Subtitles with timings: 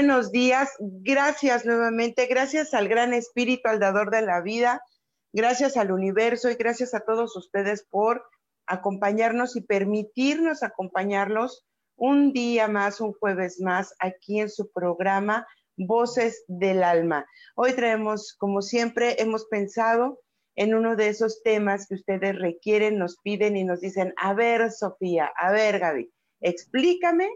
[0.00, 0.70] Buenos días.
[0.78, 2.24] Gracias nuevamente.
[2.24, 4.82] Gracias al gran espíritu, al dador de la vida.
[5.30, 8.24] Gracias al universo y gracias a todos ustedes por
[8.66, 16.44] acompañarnos y permitirnos acompañarlos un día más, un jueves más, aquí en su programa Voces
[16.48, 17.26] del Alma.
[17.54, 20.18] Hoy traemos, como siempre, hemos pensado
[20.56, 24.72] en uno de esos temas que ustedes requieren, nos piden y nos dicen, a ver,
[24.72, 27.28] Sofía, a ver, Gaby, explícame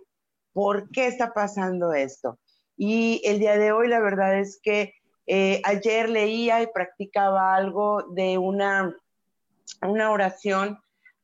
[0.55, 2.39] por qué está pasando esto.
[2.77, 4.95] Y el día de hoy la verdad es que
[5.27, 8.97] eh, ayer leía y practicaba algo de una,
[9.83, 10.79] una oración,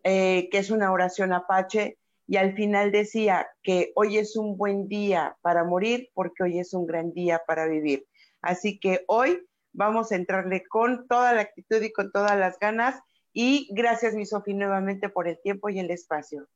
[0.04, 4.86] eh, que es una oración apache, y al final decía que hoy es un buen
[4.86, 8.06] día para morir porque hoy es un gran día para vivir.
[8.40, 13.00] Así que hoy vamos a entrarle con toda la actitud y con todas las ganas.
[13.32, 16.46] Y gracias, mi Sofi, nuevamente por el tiempo y el espacio.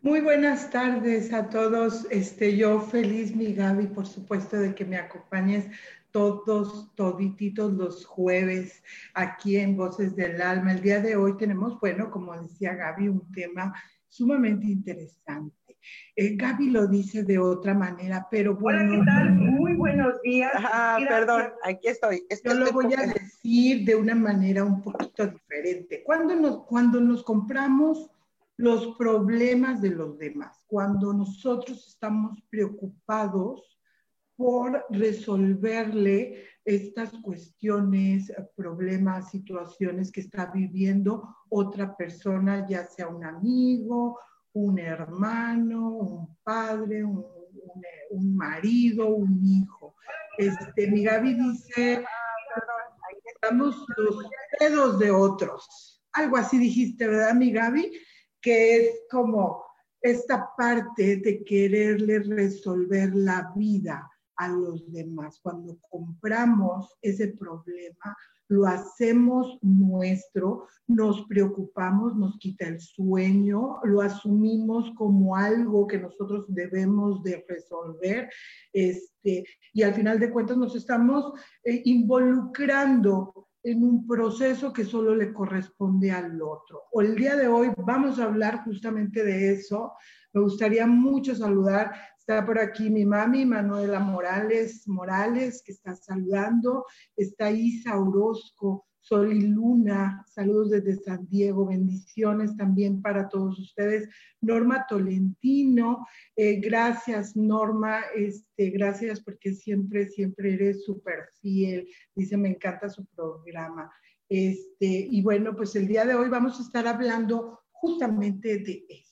[0.00, 2.06] Muy buenas tardes a todos.
[2.10, 5.66] Este, yo feliz, mi Gaby, por supuesto, de que me acompañes
[6.12, 8.80] todos, todititos los jueves
[9.14, 10.72] aquí en Voces del Alma.
[10.72, 13.74] El día de hoy tenemos, bueno, como decía Gaby, un tema
[14.06, 15.76] sumamente interesante.
[16.14, 18.94] Eh, Gaby lo dice de otra manera, pero bueno.
[18.94, 19.34] Hola, ¿qué tal?
[19.34, 20.52] Muy buenos días.
[20.54, 22.22] Ah, perdón, aquí estoy.
[22.44, 26.04] Yo lo voy a decir de una manera un poquito diferente.
[26.04, 28.12] Cuando nos, cuando nos compramos
[28.58, 30.64] los problemas de los demás.
[30.66, 33.78] Cuando nosotros estamos preocupados
[34.36, 44.18] por resolverle estas cuestiones, problemas, situaciones que está viviendo otra persona, ya sea un amigo,
[44.52, 49.94] un hermano, un padre, un, marido, un hijo.
[50.36, 52.04] Este, mi Gaby dice,
[53.34, 54.18] estamos los
[54.60, 56.02] dedos de otros.
[56.12, 57.92] Algo así dijiste, ¿verdad, mi Gaby?
[58.40, 59.64] Que es como
[60.00, 65.40] esta parte de quererle resolver la vida a los demás.
[65.42, 68.16] Cuando compramos ese problema,
[68.48, 76.46] lo hacemos nuestro, nos preocupamos, nos quita el sueño, lo asumimos como algo que nosotros
[76.48, 78.30] debemos de resolver,
[78.72, 79.44] este,
[79.74, 81.32] y al final de cuentas nos estamos
[81.62, 86.84] eh, involucrando en un proceso que solo le corresponde al otro.
[86.92, 89.92] O el día de hoy vamos a hablar justamente de eso.
[90.32, 96.84] Me gustaría mucho saludar, está por aquí mi mami, Manuela Morales, Morales, que está saludando,
[97.16, 104.06] está Isa Orozco, Sol y Luna, saludos desde San Diego, bendiciones también para todos ustedes.
[104.42, 111.88] Norma Tolentino, eh, gracias Norma, este, gracias porque siempre, siempre eres súper fiel.
[112.14, 113.90] Dice, me encanta su programa.
[114.28, 119.08] Este, y bueno, pues el día de hoy vamos a estar hablando justamente de eso.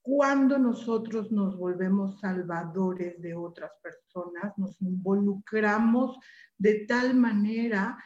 [0.00, 6.16] Cuando nosotros nos volvemos salvadores de otras personas, nos involucramos
[6.56, 7.98] de tal manera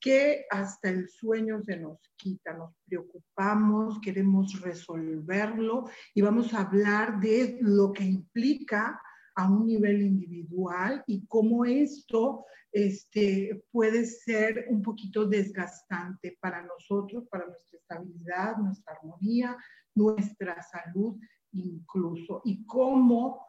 [0.00, 7.20] que hasta el sueño se nos quita, nos preocupamos, queremos resolverlo y vamos a hablar
[7.20, 9.00] de lo que implica
[9.34, 17.24] a un nivel individual y cómo esto este, puede ser un poquito desgastante para nosotros,
[17.30, 19.56] para nuestra estabilidad, nuestra armonía,
[19.94, 21.16] nuestra salud
[21.52, 23.46] incluso, y cómo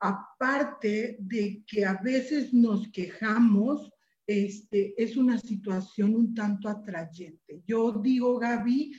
[0.00, 3.91] aparte de que a veces nos quejamos,
[4.26, 7.62] este, es una situación un tanto atrayente.
[7.66, 8.92] Yo digo, Gaby,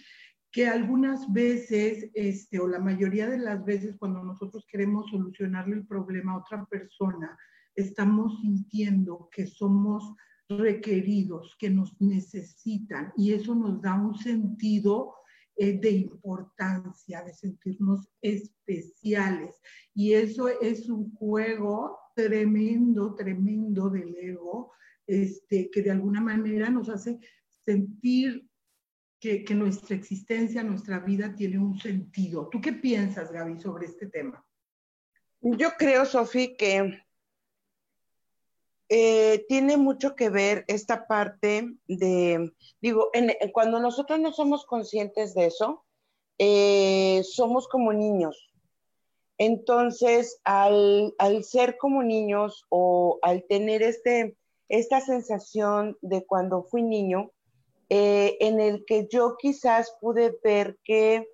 [0.51, 5.87] que algunas veces, este, o la mayoría de las veces, cuando nosotros queremos solucionarle el
[5.87, 7.37] problema a otra persona,
[7.75, 10.13] estamos sintiendo que somos
[10.47, 15.15] requeridos, que nos necesitan, y eso nos da un sentido
[15.55, 19.55] eh, de importancia, de sentirnos especiales.
[19.95, 24.71] Y eso es un juego tremendo, tremendo del ego,
[25.07, 27.19] este, que de alguna manera nos hace
[27.65, 28.47] sentir
[29.19, 32.49] que, nuestra existencia, nuestra vida tiene un sentido.
[32.49, 34.45] ¿Tú qué piensas, Gaby, sobre este tema?
[35.39, 36.99] Yo creo, Sofi, que
[38.89, 43.11] eh, tiene mucho que ver esta parte de, digo,
[43.53, 45.85] cuando nosotros no somos conscientes de eso,
[46.37, 48.51] eh, somos como niños.
[49.37, 54.35] Entonces, al, al, ser como niños o al tener este,
[54.77, 57.31] esta sensación de cuando fui niño,
[57.89, 61.27] eh, en el que yo quizás pude ver que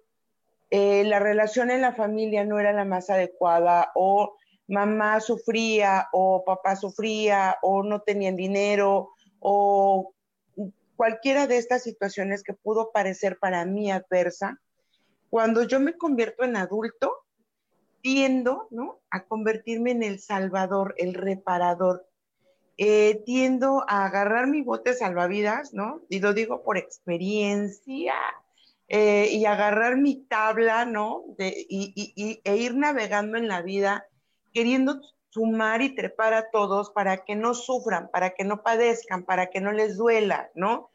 [0.71, 4.36] la relación en la familia no era la más adecuada o
[4.68, 9.09] mamá sufría o papá sufría o no tenían dinero
[9.39, 10.13] o
[11.00, 14.59] cualquiera de estas situaciones que pudo parecer para mí adversa,
[15.30, 17.13] cuando yo me convierto en adulto,
[18.01, 19.00] tiendo ¿no?
[19.09, 22.06] a convertirme en el salvador, el reparador.
[22.81, 26.02] Eh, tiendo a agarrar mi bote salvavidas, ¿no?
[26.08, 28.14] Y lo digo por experiencia,
[28.88, 31.26] eh, y agarrar mi tabla, ¿no?
[31.38, 34.08] y, e ir navegando en la vida
[34.54, 39.48] queriendo sumar y trepar a todos para que no sufran, para que no padezcan, para
[39.48, 40.90] que no les duela, ¿no?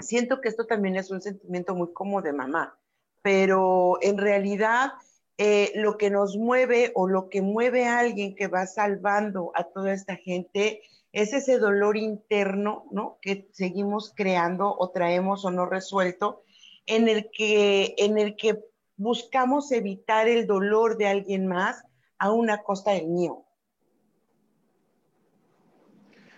[0.00, 2.76] Siento que esto también es un sentimiento muy como de mamá,
[3.22, 4.94] pero en realidad
[5.38, 9.64] eh, lo que nos mueve o lo que mueve a alguien que va salvando a
[9.64, 10.82] toda esta gente
[11.12, 13.18] es ese dolor interno, ¿no?
[13.20, 16.42] Que seguimos creando o traemos o no resuelto,
[16.86, 18.64] en el que, en el que
[18.96, 21.82] buscamos evitar el dolor de alguien más
[22.18, 23.44] a una costa del mío.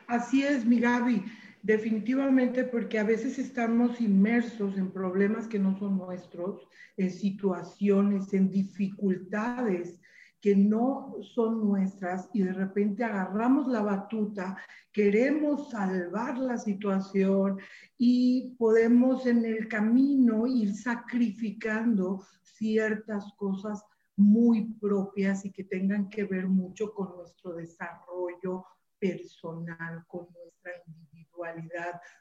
[0.07, 1.25] Así es, mi Gaby,
[1.65, 6.69] definitivamente porque a veces estamos inmersos en problemas que no son nuestros,
[6.99, 9.99] en situaciones, en dificultades
[10.43, 14.59] que no son nuestras y de repente agarramos la batuta,
[14.93, 17.59] queremos salvar la situación
[17.97, 23.83] y podemos en el camino ir sacrificando ciertas cosas
[24.17, 28.67] muy propias y que tengan que ver mucho con nuestro desarrollo
[28.99, 31.14] personal, con nuestra individualidad,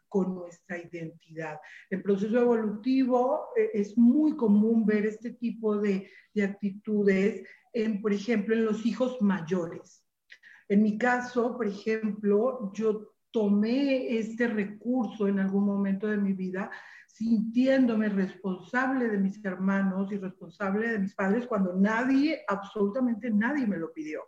[0.07, 1.60] con nuestra identidad.
[1.89, 8.13] En proceso evolutivo eh, es muy común ver este tipo de, de actitudes, en, por
[8.13, 10.06] ejemplo, en los hijos mayores.
[10.69, 16.69] En mi caso, por ejemplo, yo tomé este recurso en algún momento de mi vida
[17.07, 23.77] sintiéndome responsable de mis hermanos y responsable de mis padres cuando nadie, absolutamente nadie me
[23.77, 24.21] lo pidió.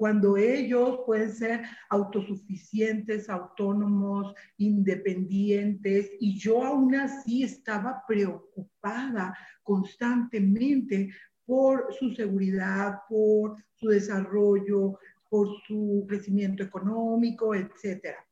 [0.00, 1.60] Cuando ellos pueden ser
[1.90, 11.10] autosuficientes, autónomos, independientes, y yo aún así estaba preocupada constantemente
[11.44, 14.98] por su seguridad, por su desarrollo,
[15.28, 18.26] por su crecimiento económico, etcétera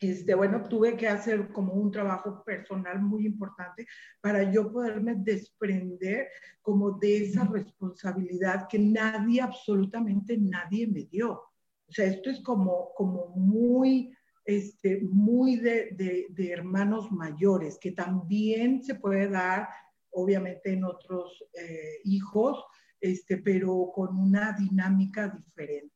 [0.00, 3.86] este, bueno, tuve que hacer como un trabajo personal muy importante
[4.20, 6.28] para yo poderme desprender
[6.62, 11.32] como de esa responsabilidad que nadie, absolutamente nadie me dio.
[11.32, 14.14] O sea, esto es como, como muy,
[14.44, 19.68] este, muy de, de, de hermanos mayores, que también se puede dar,
[20.10, 22.62] obviamente, en otros eh, hijos,
[23.00, 25.94] este, pero con una dinámica diferente.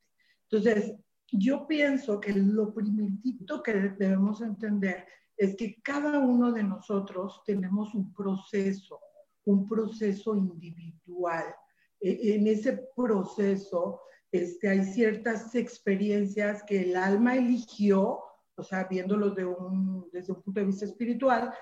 [0.51, 0.95] Entonces,
[1.39, 7.95] yo pienso que lo primerito que debemos entender es que cada uno de nosotros tenemos
[7.95, 9.01] un proceso,
[9.45, 11.55] un proceso individual.
[12.01, 18.21] E, en ese proceso este, hay ciertas experiencias que el alma eligió,
[18.55, 21.53] o sea, viéndolo de un, desde un punto de vista espiritual,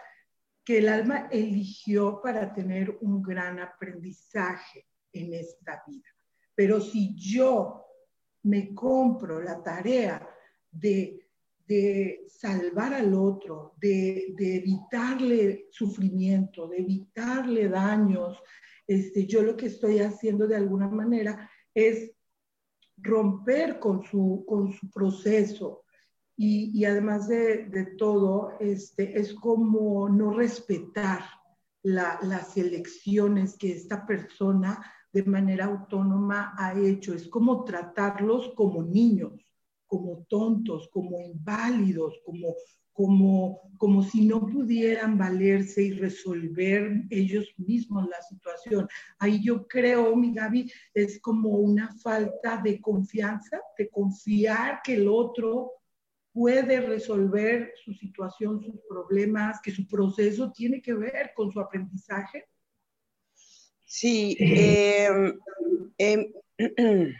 [0.64, 6.06] que el alma eligió para tener un gran aprendizaje en esta vida.
[6.54, 7.89] Pero si yo
[8.42, 10.28] me compro la tarea
[10.70, 11.16] de,
[12.26, 18.42] salvar al otro, de, evitarle sufrimiento, de evitarle daños,
[18.86, 22.10] este, yo lo que estoy haciendo de alguna manera es
[22.96, 25.84] romper con su, con su proceso.
[26.36, 31.22] Y, además de, todo, este, es como no respetar
[31.82, 34.82] las elecciones que esta persona
[35.12, 37.14] de manera autónoma ha hecho.
[37.14, 39.32] Es como tratarlos como niños,
[39.86, 42.54] como tontos, como inválidos, como,
[42.92, 48.88] como, como si no pudieran valerse y resolver ellos mismos la situación.
[49.18, 55.08] Ahí yo creo, mi Gaby, es como una falta de confianza, de confiar que el
[55.08, 55.72] otro
[56.32, 62.49] puede resolver su situación, sus problemas, que su proceso tiene que ver con su aprendizaje
[63.90, 65.36] Sí, em,
[65.98, 66.32] em,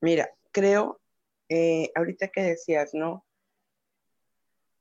[0.00, 1.00] mira, creo,
[1.48, 3.24] eh, ahorita que decías, ¿no?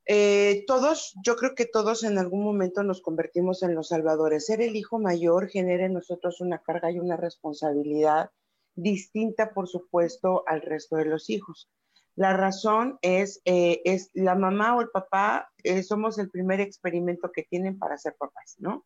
[0.07, 4.47] Eh, todos, yo creo que todos en algún momento nos convertimos en los salvadores.
[4.47, 8.31] Ser el hijo mayor genera en nosotros una carga y una responsabilidad
[8.73, 11.69] distinta, por supuesto, al resto de los hijos.
[12.15, 17.31] La razón es, eh, es la mamá o el papá, eh, somos el primer experimento
[17.31, 18.83] que tienen para ser papás, ¿no?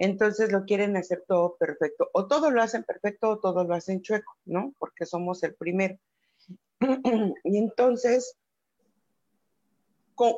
[0.00, 2.08] Entonces lo quieren hacer todo perfecto.
[2.14, 4.74] O todo lo hacen perfecto o todo lo hacen chueco, ¿no?
[4.78, 5.98] Porque somos el primero.
[7.44, 8.36] y entonces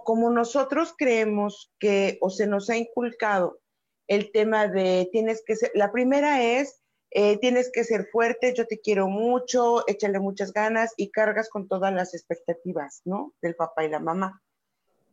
[0.05, 3.59] como nosotros creemos que o se nos ha inculcado
[4.07, 8.67] el tema de tienes que ser, la primera es eh, tienes que ser fuerte, yo
[8.67, 13.35] te quiero mucho, échale muchas ganas y cargas con todas las expectativas, ¿no?
[13.43, 14.41] Del papá y la mamá.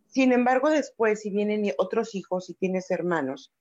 [0.08, 3.52] Sin embargo, después, si vienen otros hijos y tienes hermanos,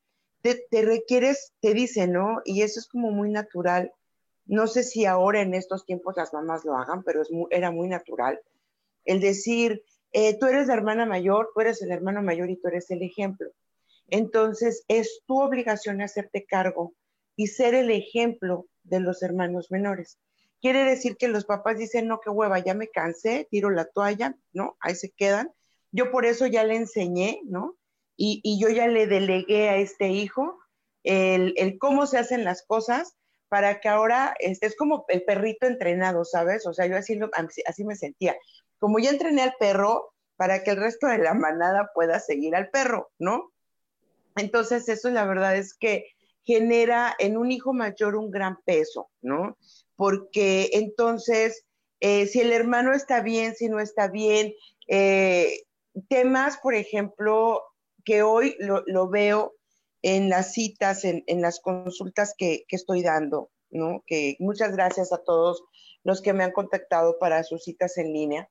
[0.43, 2.41] te, requieres, te dicen, ¿no?
[2.45, 3.93] Y eso es como muy natural.
[4.47, 7.89] No sé si ahora en estos tiempos las mamás lo hagan, pero es era muy
[7.89, 8.41] natural.
[9.05, 12.69] El decir, eh, tú eres la hermana mayor, tú eres el hermano mayor y tú
[12.69, 13.51] eres el ejemplo.
[14.09, 16.95] Entonces, es tu obligación hacerte cargo
[17.37, 20.19] y ser el ejemplo de los hermanos menores.
[20.61, 24.37] Quiere decir que los papás dicen, no, qué hueva, ya me cansé, tiro la toalla,
[24.53, 24.77] ¿no?
[24.81, 25.53] Ahí se quedan.
[25.93, 27.78] Yo por eso ya le enseñé, ¿no?
[28.21, 30.59] Y, yo ya le delegué a este hijo
[31.05, 33.17] el, cómo se hacen las cosas
[33.49, 36.67] para que ahora, este, es como el perrito entrenado, ¿sabes?
[36.67, 37.19] O sea, yo así,
[37.65, 38.37] así me sentía
[38.79, 42.71] como ya entrené al perro, para que el resto de la manada pueda seguir al
[42.71, 43.53] perro, ¿no?
[44.37, 46.07] Entonces, eso la verdad es que
[46.45, 49.59] genera en un hijo mayor un gran peso, ¿no?
[49.97, 51.67] Porque entonces,
[51.99, 54.55] eh, si el hermano está bien, si no está bien,
[54.87, 55.65] eh,
[56.09, 57.65] temas, por ejemplo,
[58.09, 59.55] que hoy lo, veo
[60.01, 64.03] en las citas, en, las consultas que, que, estoy dando, ¿no?
[64.07, 65.63] Que muchas gracias a todos
[66.05, 68.49] los que me han contactado para sus citas en línea.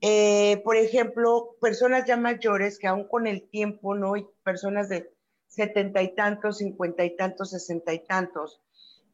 [0.00, 4.16] Eh, por ejemplo, personas ya mayores que aún con el tiempo, ¿no?
[4.16, 5.08] Y personas de
[5.46, 8.60] setenta y tantos, cincuenta y tantos, sesenta y tantos,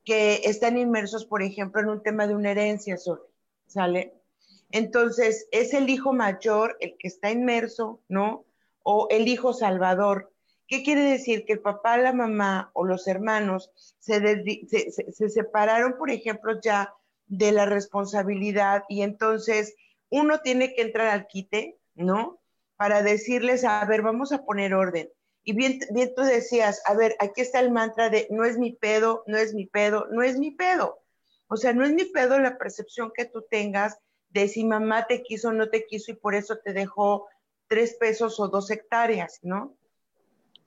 [0.02, 2.96] que están inmersos, por ejemplo, en un tema de una herencia,
[3.66, 4.14] ¿sale?
[4.70, 8.46] Entonces, es el hijo mayor el que está inmerso, ¿no?
[8.84, 10.32] O el hijo salvador.
[10.68, 11.44] ¿Qué quiere decir?
[11.44, 14.20] Que el papá, la mamá o los hermanos se,
[15.12, 16.94] se separaron, por ejemplo, ya
[17.26, 19.74] de la responsabilidad y entonces
[20.10, 22.40] uno tiene que entrar al quite, ¿no?
[22.76, 25.10] Para decirles, a ver, vamos a poner orden.
[25.42, 28.72] Y bien, bien tú decías, a ver, aquí está el mantra de no es mi
[28.72, 31.00] pedo, no es mi pedo, no es mi pedo.
[31.48, 33.98] O sea, no es mi pedo la percepción que tú tengas
[34.30, 37.28] de si mamá te quiso o no te quiso y por eso te dejó
[37.68, 39.76] tres pesos o dos hectáreas, ¿no?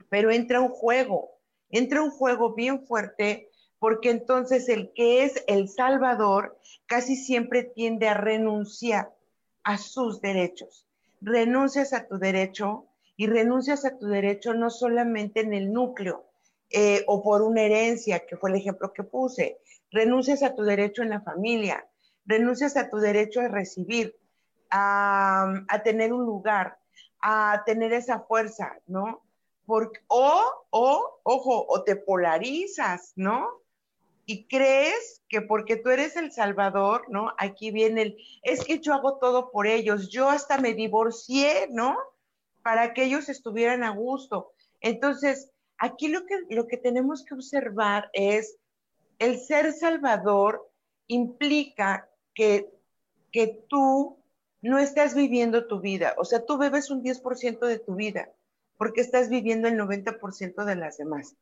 [0.09, 1.31] Pero entra un juego,
[1.69, 3.49] entra un juego bien fuerte
[3.79, 9.13] porque entonces el que es el salvador casi siempre tiende a renunciar
[9.63, 10.87] a sus derechos.
[11.21, 16.25] Renuncias a tu derecho y renuncias a tu derecho no solamente en el núcleo
[16.69, 19.59] eh, o por una herencia, que fue el ejemplo que puse,
[19.91, 21.87] renuncias a tu derecho en la familia,
[22.25, 24.15] renuncias a tu derecho a recibir,
[24.69, 26.77] a, tener un lugar,
[27.29, 29.23] a tener esa fuerza, ¿no?
[29.65, 33.61] Porque, o, o, ojo, o te polarizas, ¿no?
[34.29, 37.33] y crees que porque tú eres el Salvador, ¿no?
[37.37, 41.97] Aquí viene el, es que yo hago todo por ellos, yo hasta me divorcié, ¿no?
[42.61, 44.51] Para que ellos estuvieran a gusto.
[44.81, 48.57] Entonces, aquí lo que, lo que tenemos que observar es
[49.17, 50.69] el ser Salvador
[51.07, 52.69] implica que,
[53.31, 54.19] que tú
[54.61, 58.31] no estás viviendo tu vida, o sea, tú bebes un 10% de tu vida
[58.77, 61.35] porque estás viviendo el 90% de las demás.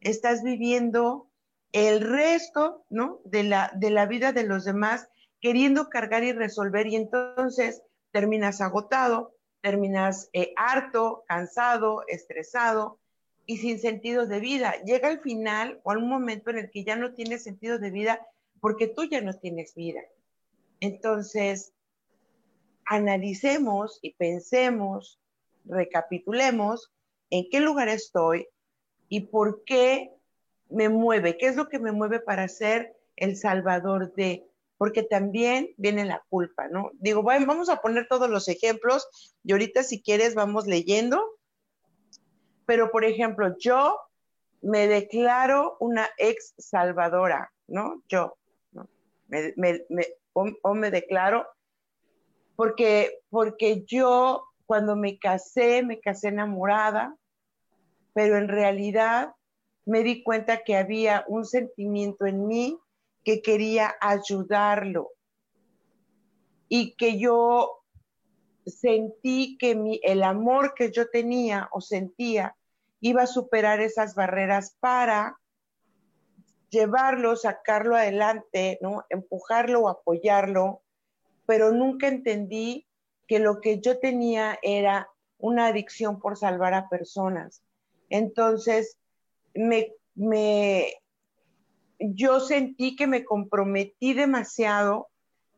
[0.00, 1.28] Estás viviendo
[1.70, 3.20] el resto, ¿no?
[3.24, 5.08] De la, de la vida de los demás,
[5.40, 12.98] queriendo cargar y resolver, y entonces terminas agotado, terminas eh, harto, cansado, estresado
[13.46, 14.74] y sin sentido de vida.
[14.84, 18.26] Llega el final o un momento en el que ya no tienes sentido de vida
[18.60, 20.00] porque tú ya no tienes vida.
[20.80, 21.72] Entonces,
[22.92, 25.18] analicemos y pensemos,
[25.64, 26.92] recapitulemos
[27.30, 28.46] en qué lugar estoy
[29.08, 30.12] y por qué
[30.68, 31.38] me mueve?
[31.38, 34.46] ¿Qué es lo que me mueve para ser el salvador de?
[34.76, 36.90] Porque también viene la culpa, ¿no?
[36.94, 39.08] Digo, bueno, vamos a poner todos los ejemplos
[39.42, 41.22] y ahorita si quieres vamos leyendo.
[42.66, 43.96] Pero, por ejemplo, yo
[44.60, 48.02] me declaro una ex salvadora, ¿no?
[48.08, 48.36] Yo,
[48.72, 48.86] ¿no?
[50.34, 51.46] O, me declaro
[52.62, 57.16] porque, porque yo cuando me casé, me casé enamorada,
[58.14, 59.34] pero en realidad
[59.84, 62.78] me di cuenta que había un sentimiento en mí
[63.24, 65.10] que quería ayudarlo.
[66.68, 67.82] y que yo
[68.64, 72.56] sentí que el amor que yo tenía o sentía
[73.00, 75.36] iba a superar esas barreras para
[76.70, 79.04] llevarlo, sacarlo adelante, ¿no?
[79.10, 80.81] Empujarlo o apoyarlo,
[81.46, 82.86] pero nunca entendí
[83.26, 85.08] que lo que yo tenía era
[85.38, 87.62] una adicción por salvar a personas.
[88.10, 88.98] Entonces,
[89.54, 90.94] me, me,
[91.98, 95.08] yo sentí que me comprometí demasiado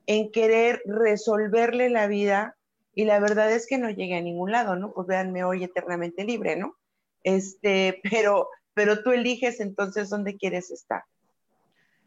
[0.06, 2.56] en querer resolverle la vida
[2.94, 4.92] y la verdad es que no llegué a ningún lado, ¿no?
[4.92, 6.76] Pues véanme hoy eternamente libre, ¿no?
[7.22, 11.02] Este, pero, pero tú eliges entonces dónde quieres estar.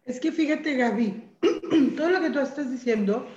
[0.05, 1.37] Es que fíjate, Gaby,
[1.97, 3.27] todo lo que tú estás diciendo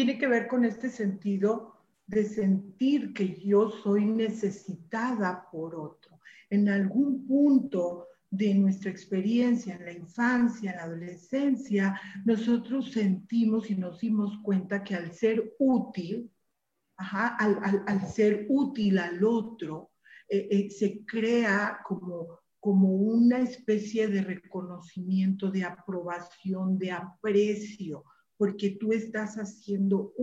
[0.00, 1.76] tiene que ver con este sentido
[2.06, 6.18] de sentir que yo soy necesitada por otro.
[6.48, 13.74] En algún punto de nuestra experiencia en la infancia, en la adolescencia, nosotros sentimos y
[13.74, 16.30] nos dimos cuenta que al ser útil,
[16.96, 19.90] al, ser útil al otro,
[20.30, 28.02] eh, eh, se crea como, como una especie de reconocimiento, de aprobación, de aprecio,
[28.40, 30.14] porque tú estás haciendo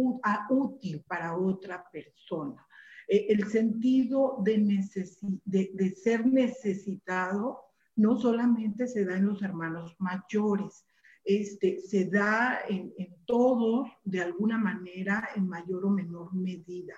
[0.50, 2.66] útil para otra persona.
[3.08, 7.60] Eh, el sentido de, ser necesitado
[7.96, 10.84] no solamente se da en los hermanos mayores,
[11.24, 12.92] este, se da en,
[13.28, 16.96] todos de alguna manera en mayor o menor medida.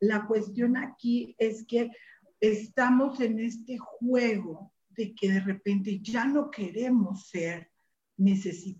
[0.00, 1.90] La cuestión aquí es que
[2.40, 7.70] estamos en este juego de que de repente ya no queremos ser,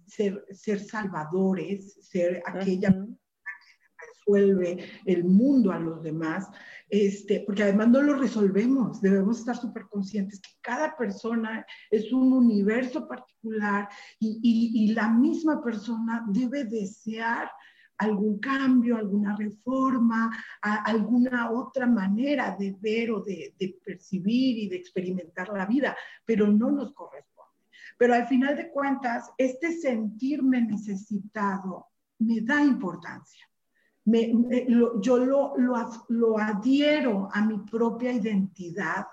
[0.06, 6.48] ser, ser salvadores, ser aquella que resuelve el mundo a los demás,
[6.88, 12.32] este, porque además no lo resolvemos, debemos estar súper conscientes que cada persona es un
[12.32, 17.50] universo particular y, la misma persona debe desear
[17.98, 20.30] algún cambio, alguna reforma,
[20.60, 26.46] alguna otra manera de ver o de, de percibir y de experimentar la vida, pero
[26.48, 27.31] no nos corresponde.
[27.98, 31.86] Pero al final de cuentas, este sentirme necesitado
[32.18, 33.46] me da importancia
[34.04, 35.54] yo lo,
[36.08, 39.06] lo, adhiero a mi propia identidad,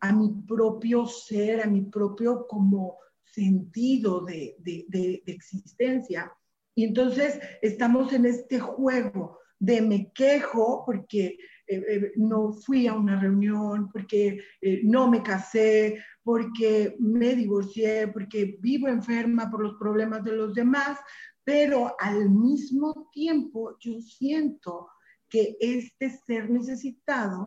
[0.00, 6.32] a mi propio ser, a mi propio como sentido de, de, existencia.
[6.74, 12.94] Y entonces estamos en este juego de me quejo porque eh, eh, no fui a
[12.94, 19.78] una reunión, porque eh, no me casé, porque me divorcié, porque vivo enferma por los
[19.78, 20.98] problemas de los demás,
[21.42, 24.90] pero al mismo tiempo yo siento
[25.26, 27.46] que este ser necesitado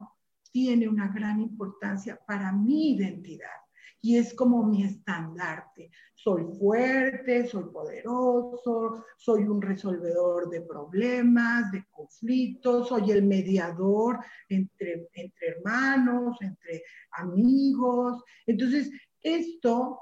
[0.52, 3.61] tiene una gran importancia para mi identidad
[4.02, 5.92] y es como mi estandarte.
[6.16, 15.08] Soy fuerte, soy poderoso, soy un resolvedor de problemas, de conflictos, soy el mediador entre,
[15.14, 18.24] entre hermanos, entre amigos.
[18.46, 20.00] Entonces, esto,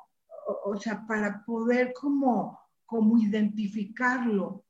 [0.65, 4.65] o sea, para poder como cómo identificarlo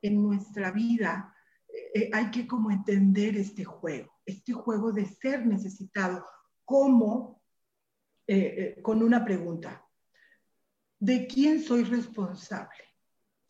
[0.00, 1.34] en nuestra vida,
[1.94, 6.24] eh, hay que como entender este juego, este juego de ser necesitado,
[6.64, 7.35] como
[8.26, 9.84] eh, eh, con una pregunta,
[10.98, 12.84] ¿de quién soy responsable?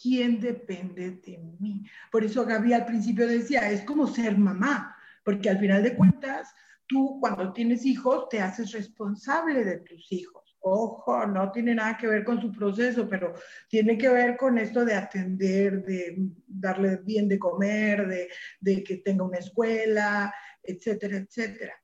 [0.01, 1.85] ¿Quién depende de mí?
[2.13, 6.55] Por eso Gaby al principio decía, es como ser mamá, porque al final de cuentas,
[6.87, 12.07] tú cuando tienes hijos te haces responsable de tus hijos ojo, no tiene nada que
[12.07, 13.35] ver con su proceso, pero
[13.69, 18.29] tiene que ver con esto de atender, de darle bien de comer,
[18.61, 21.75] de, que tenga una escuela, etcétera, etcétera.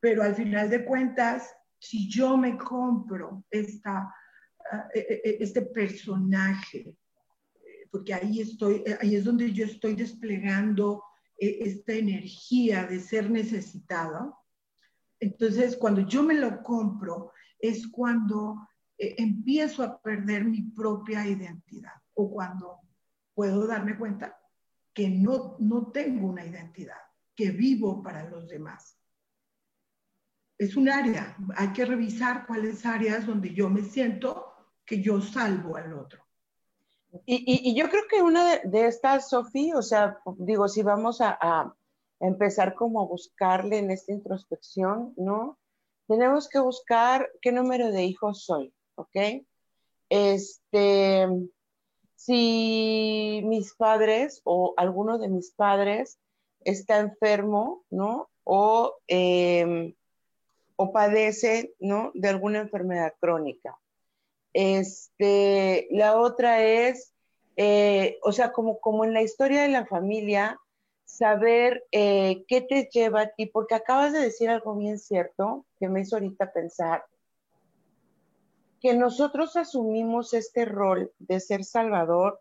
[0.00, 4.14] Pero al final de cuentas, si yo me compro esta,
[4.72, 6.94] ah, e, e, e, este personaje,
[7.90, 11.02] porque ahí estoy, ahí es donde yo estoy desplegando
[11.40, 14.36] esta energía de ser necesitado.
[15.18, 21.94] Entonces, cuando yo me lo compro, es cuando eh, empiezo a perder mi propia identidad
[22.14, 22.80] o cuando
[23.34, 24.38] puedo darme cuenta
[24.92, 27.00] que no, no tengo una identidad,
[27.34, 28.99] que vivo para los demás.
[30.60, 34.52] Es un área, hay que revisar cuáles áreas donde yo me siento
[34.84, 36.22] que yo salvo al otro.
[37.26, 41.74] Y, yo creo que una de, estas, Sofía, o sea, digo, si vamos a, a,
[42.20, 45.58] empezar como a buscarle en esta introspección, ¿no?
[46.10, 49.46] tenemos que buscar qué número de hijos soy, ¿ok?
[50.08, 51.28] Este,
[52.16, 56.18] si mis padres o alguno de mis padres
[56.64, 58.28] está enfermo, ¿no?
[58.42, 59.94] O, em,
[60.80, 62.10] o padece, ¿no?
[62.14, 63.78] De alguna enfermedad crónica.
[64.52, 67.10] Este, la otra es
[67.62, 70.58] eh, o sea, como, como en la historia de la familia,
[71.04, 75.86] saber eh, qué te lleva a ti, porque acabas de decir algo bien cierto que
[75.90, 77.04] me hizo ahorita pensar,
[78.80, 82.40] que nosotros asumimos este rol de ser salvador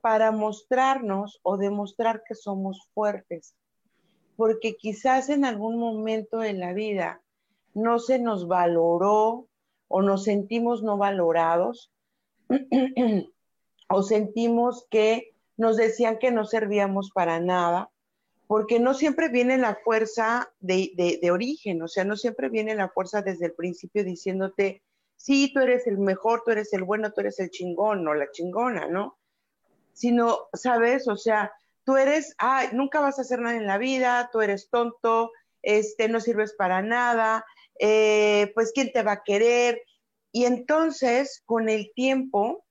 [0.00, 3.54] para mostrarnos o demostrar que somos fuertes,
[4.36, 7.22] porque quizás en algún momento de la vida
[7.76, 9.48] no se nos valoró
[9.88, 11.92] o nos sentimos no valorados
[13.88, 17.90] o sentimos que nos decían que no servíamos para nada,
[18.46, 22.88] porque no siempre viene la fuerza de, de, origen, o sea, no siempre viene la
[22.88, 24.82] fuerza desde el principio diciéndote,
[25.16, 28.30] sí, tú eres el mejor, tú eres el bueno, tú eres el chingón o la
[28.30, 29.18] chingona, ¿no?
[29.92, 31.08] Sino, ¿sabes?
[31.08, 31.52] O sea,
[31.84, 35.30] tú eres, ay, nunca vas a hacer nada en la vida, tú eres tonto,
[35.62, 37.44] este, no sirves para nada,
[37.80, 39.82] eh, pues ¿quién te va a querer?
[40.32, 42.64] Y entonces, con el tiempo,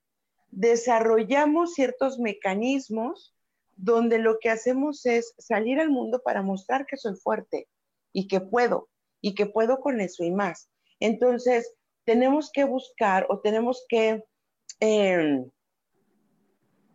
[0.51, 3.35] desarrollamos ciertos mecanismos
[3.75, 7.67] donde lo que hacemos es salir al mundo para mostrar que soy fuerte
[8.13, 8.87] y que puedo,
[9.21, 10.69] y que puedo con eso y más.
[10.99, 11.73] Entonces,
[12.05, 14.23] tenemos que buscar o tenemos que
[14.79, 15.49] em,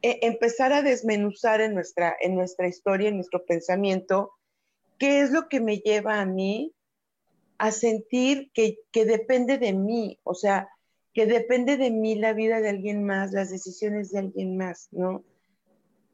[0.03, 4.33] e, empezar a desmenuzar en nuestra, en nuestra historia, en nuestro pensamiento,
[4.99, 6.73] qué es lo que me lleva a mí
[7.61, 10.71] a sentir que, que depende de mí, o sea,
[11.13, 15.25] que depende de mí la vida de alguien más, las decisiones de alguien más, ¿no?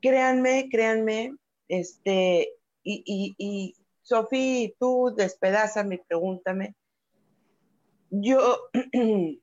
[0.03, 1.37] Créanme, créanme,
[1.69, 6.75] este, y, y, y Sofi, tú despedázame, pregúntame.
[8.11, 8.69] Yo,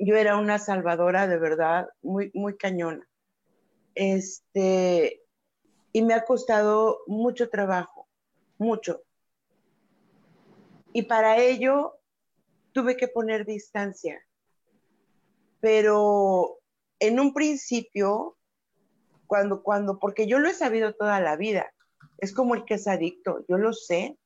[0.00, 3.08] yo era una salvadora de verdad, muy, muy cañona.
[3.96, 5.20] Este,
[5.92, 8.06] y me ha costado mucho trabajo,
[8.56, 9.02] mucho.
[10.92, 11.98] Y para ello
[12.72, 14.20] tuve que poner distancia.
[15.60, 16.58] Pero
[16.98, 18.36] en un principio,
[19.26, 21.72] cuando, cuando, porque yo lo he sabido toda la vida,
[22.18, 24.18] es como el que es adicto, yo lo sé,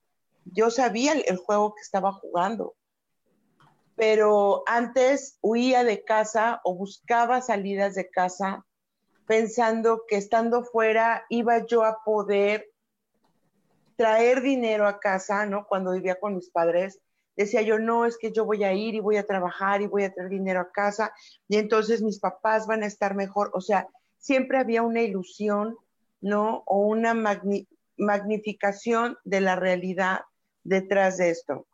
[0.45, 2.77] yo sabía el, juego que estaba jugando,
[3.97, 8.65] pero antes huía de casa o buscaba salidas de casa
[9.27, 12.69] pensando que estando fuera iba yo a poder
[13.97, 15.67] traer dinero a casa, ¿no?
[15.67, 17.01] Cuando vivía con mis padres,
[17.37, 20.05] decía yo, no, es que yo voy a ir y voy a trabajar y voy
[20.05, 21.13] a traer dinero a casa
[21.49, 23.51] y entonces mis papás van a estar mejor.
[23.55, 25.77] O sea, siempre había una ilusión,
[26.21, 26.63] ¿no?
[26.67, 27.15] O una
[27.97, 30.21] magnificación de la realidad
[30.65, 31.67] detrás de esto.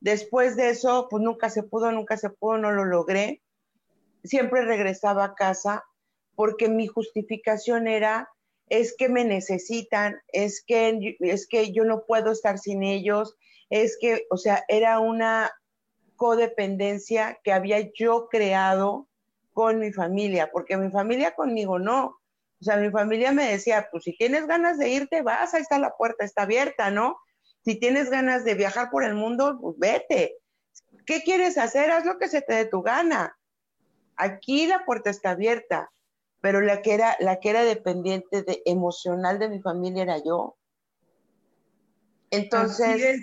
[0.00, 3.42] Después de eso, pues nunca se pudo, nunca se pudo, no lo logré.
[4.22, 5.84] Siempre regresaba a casa
[6.36, 8.30] porque mi justificación era
[8.70, 13.36] es que me necesitan, es que, es que yo no puedo estar sin ellos,
[13.70, 15.52] es que, o sea, era una
[16.16, 19.08] codependencia que había yo creado
[19.52, 22.18] con mi familia, porque mi familia conmigo no.
[22.60, 25.78] O sea, mi familia me decía, pues si tienes ganas de irte, vas, ahí está
[25.78, 27.18] la puerta, está abierta, ¿no?
[27.64, 30.36] Si tienes ganas de viajar por el mundo, pues vete.
[31.06, 31.90] ¿Qué quieres hacer?
[31.90, 33.38] Haz lo que se te dé tu gana.
[34.16, 35.90] Aquí la puerta está abierta
[36.40, 40.56] pero la que era, la que era dependiente de, emocional de mi familia era yo.
[42.30, 43.20] Entonces,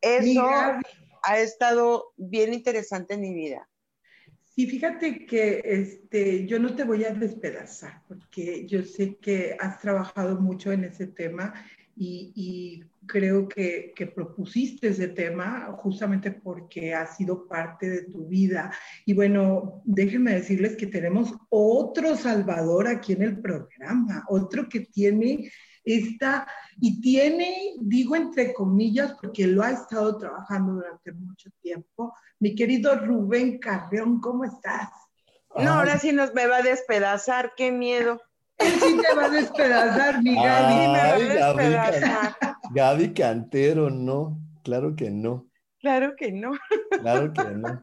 [0.00, 0.44] eso
[1.22, 3.68] ha estado bien interesante en mi vida.
[4.54, 9.80] Sí, fíjate que este, yo no te voy a despedazar, porque yo sé que has
[9.80, 11.54] trabajado mucho en ese tema
[11.96, 18.72] y, creo que, propusiste ese tema justamente porque ha sido parte de tu vida.
[19.04, 25.50] Y bueno, déjenme decirles que tenemos otro Salvador aquí en el programa, otro que tiene
[25.84, 26.46] esta,
[26.80, 32.94] y tiene, digo entre comillas, porque lo ha estado trabajando durante mucho tiempo, mi querido
[32.94, 34.90] Rubén Carreón, ¿cómo estás?
[35.56, 38.20] No, ahora sí nos me va a despedazar, qué miedo.
[38.58, 41.72] Él sí te va a despedazar, mi Gaby.
[42.74, 44.38] Gaby, Cantero, no.
[44.62, 45.48] Claro que no.
[45.80, 46.52] Claro que no.
[47.00, 47.80] Claro que no.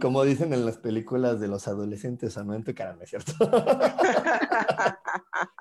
[0.00, 3.10] como, dicen en las películas de los adolescentes, a no en tu cara, ¿no es
[3.10, 3.32] cierto?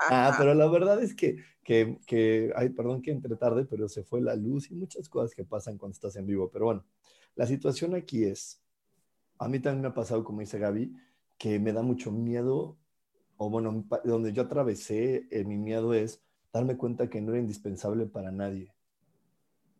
[0.09, 4.03] ah, pero la verdad es que, que, que, ay, perdón que entre tarde, pero se
[4.03, 6.49] fue la luz y muchas cosas que pasan cuando estás en vivo.
[6.49, 6.85] Pero bueno,
[7.35, 8.61] la situación aquí es,
[9.39, 10.95] a mí también me ha pasado, como dice Gaby,
[11.37, 12.77] que me da mucho miedo
[13.43, 16.21] o bueno, donde yo atravesé, eh, mi miedo es
[16.53, 18.71] darme cuenta que no era indispensable para nadie.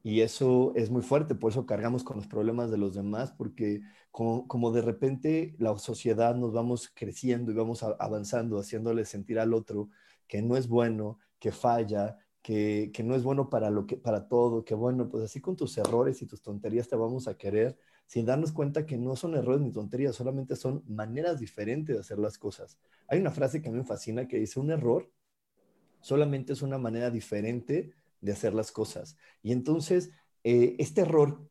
[0.02, 3.84] Y eso es muy fuerte, por eso cargamos con los problemas de los demás, porque
[4.10, 9.90] como, de repente la sociedad nos vamos creciendo y vamos avanzando, haciéndole sentir al otro
[10.28, 14.28] que no es bueno, que falla, que, que, no es bueno para, lo que, para
[14.28, 17.78] todo, que bueno, pues así con tus errores y tus tonterías te vamos a querer
[18.12, 22.20] sin darnos cuenta que no son errores ni tonterías, solamente son maneras diferentes de hacer
[22.20, 22.78] las cosas.
[23.08, 25.10] Hay una frase que a mí me fascina que dice, un error
[26.02, 29.16] solamente es una manera diferente de hacer las cosas.
[29.42, 30.12] Y entonces,
[30.44, 31.50] eh, este error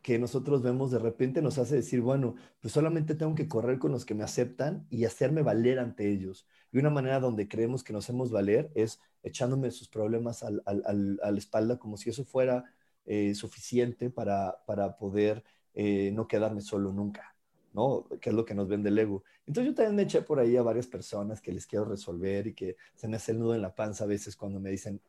[0.00, 3.92] que nosotros vemos de repente nos hace decir, bueno, pues solamente tengo que correr con
[3.92, 6.46] los que me aceptan y hacerme valer ante ellos.
[6.72, 11.30] Y una manera donde creemos que nos hacemos valer es echándome sus problemas al, a
[11.30, 12.64] la espalda como si eso fuera
[13.04, 15.44] eh, suficiente para, para poder
[15.80, 17.36] eh, no quedarme solo nunca,
[17.72, 18.04] ¿no?
[18.20, 19.22] Que es lo que nos vende el ego.
[19.46, 22.52] Entonces yo también me eché por ahí a varias personas que les quiero resolver y
[22.52, 25.00] que se me hace el nudo en la panza a veces cuando me dicen,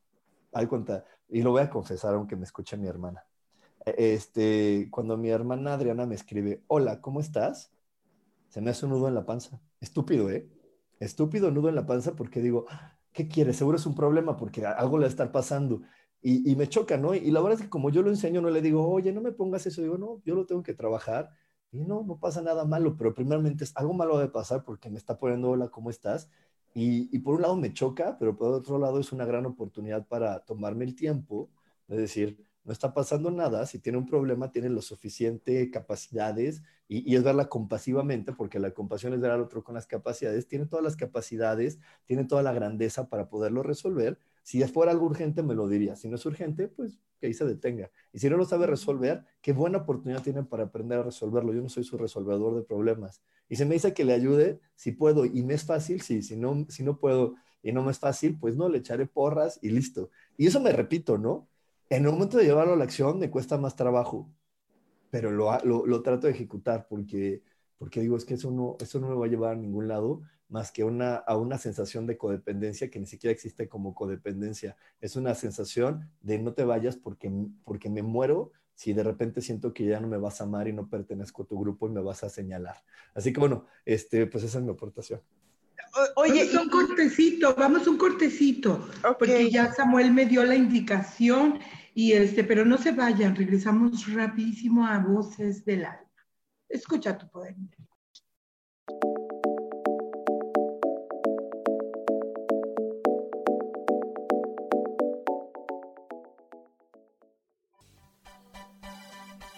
[0.53, 3.25] hay cuenta, y lo voy a confesar aunque me escuche mi hermana.
[3.83, 7.71] Este, cuando mi hermana Adriana me escribe, hola, ¿cómo estás?
[8.49, 9.59] Se me hace un nudo en la panza.
[9.81, 10.47] Estúpido, ¿eh?
[10.99, 12.67] Estúpido nudo en la panza porque digo,
[13.11, 13.57] ¿qué quieres?
[13.57, 15.81] Seguro es un problema porque algo le va a estar pasando.
[16.21, 17.13] Y, me choca, ¿no?
[17.15, 19.31] Y, la verdad es que como yo lo enseño, no le digo, oye, no me
[19.31, 19.81] pongas eso.
[19.81, 21.31] Digo, no, yo lo tengo que trabajar.
[21.71, 24.97] Y no, no pasa nada malo, pero primeramente es algo malo de pasar porque me
[24.97, 26.29] está poniendo, hola, ¿cómo estás?
[26.73, 30.07] Y, y, por un lado me choca, pero por otro lado es una gran oportunidad
[30.07, 31.49] para tomarme el tiempo
[31.87, 37.15] de decir, no está pasando nada, si tiene un problema, tiene lo suficiente capacidades y,
[37.15, 40.83] es verla compasivamente, porque la compasión es ver al otro con las capacidades, tiene todas
[40.83, 44.19] las capacidades, tiene toda la grandeza para poderlo resolver.
[44.43, 45.95] Si fuera algo urgente, me lo diría.
[45.95, 47.91] Si no es urgente, pues que ahí se detenga.
[48.13, 51.53] Y si no lo sabe resolver, qué buena oportunidad tiene para aprender a resolverlo.
[51.53, 53.21] Yo no soy su resolvedor de problemas.
[53.49, 56.37] Y se me dice que le ayude, si puedo y me es fácil, sí, si
[56.37, 59.69] no, si no puedo y no me es fácil, pues no, le echaré porras y
[59.69, 60.09] listo.
[60.37, 61.47] Y eso me repito, ¿no?
[61.89, 64.29] En el momento de llevarlo a la acción me cuesta más trabajo,
[65.09, 67.41] pero lo, lo, trato de ejecutar porque,
[67.77, 70.21] porque digo, es que eso no, eso no me va a llevar a ningún lado
[70.49, 74.75] más que una, a una sensación de codependencia que ni siquiera existe como codependencia.
[74.99, 77.31] Es una sensación de no te vayas porque,
[77.63, 80.73] porque me muero si de repente siento que ya no me vas a amar y
[80.73, 82.77] no pertenezco a tu grupo y me vas a señalar.
[83.13, 85.21] Así que bueno, este, pues esa es mi aportación.
[86.15, 91.59] Oye, vamos un cortecito, vamos un cortecito, porque ya Samuel me dio la indicación
[91.93, 96.09] y este, pero no se vayan, regresamos rapidísimo a Voces del Alma.
[96.69, 97.55] Escucha tu poder.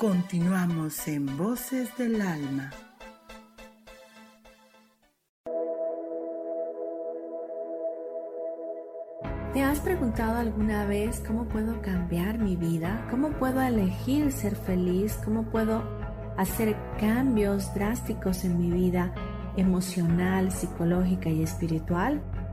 [0.01, 2.71] Continuamos en Voces del Alma.
[9.53, 13.05] ¿Te has preguntado alguna vez cómo puedo cambiar mi vida?
[13.11, 15.19] ¿Cómo puedo elegir ser feliz?
[15.23, 15.83] ¿Cómo puedo
[16.35, 19.13] hacer cambios drásticos en mi vida
[19.55, 22.23] emocional, psicológica y espiritual?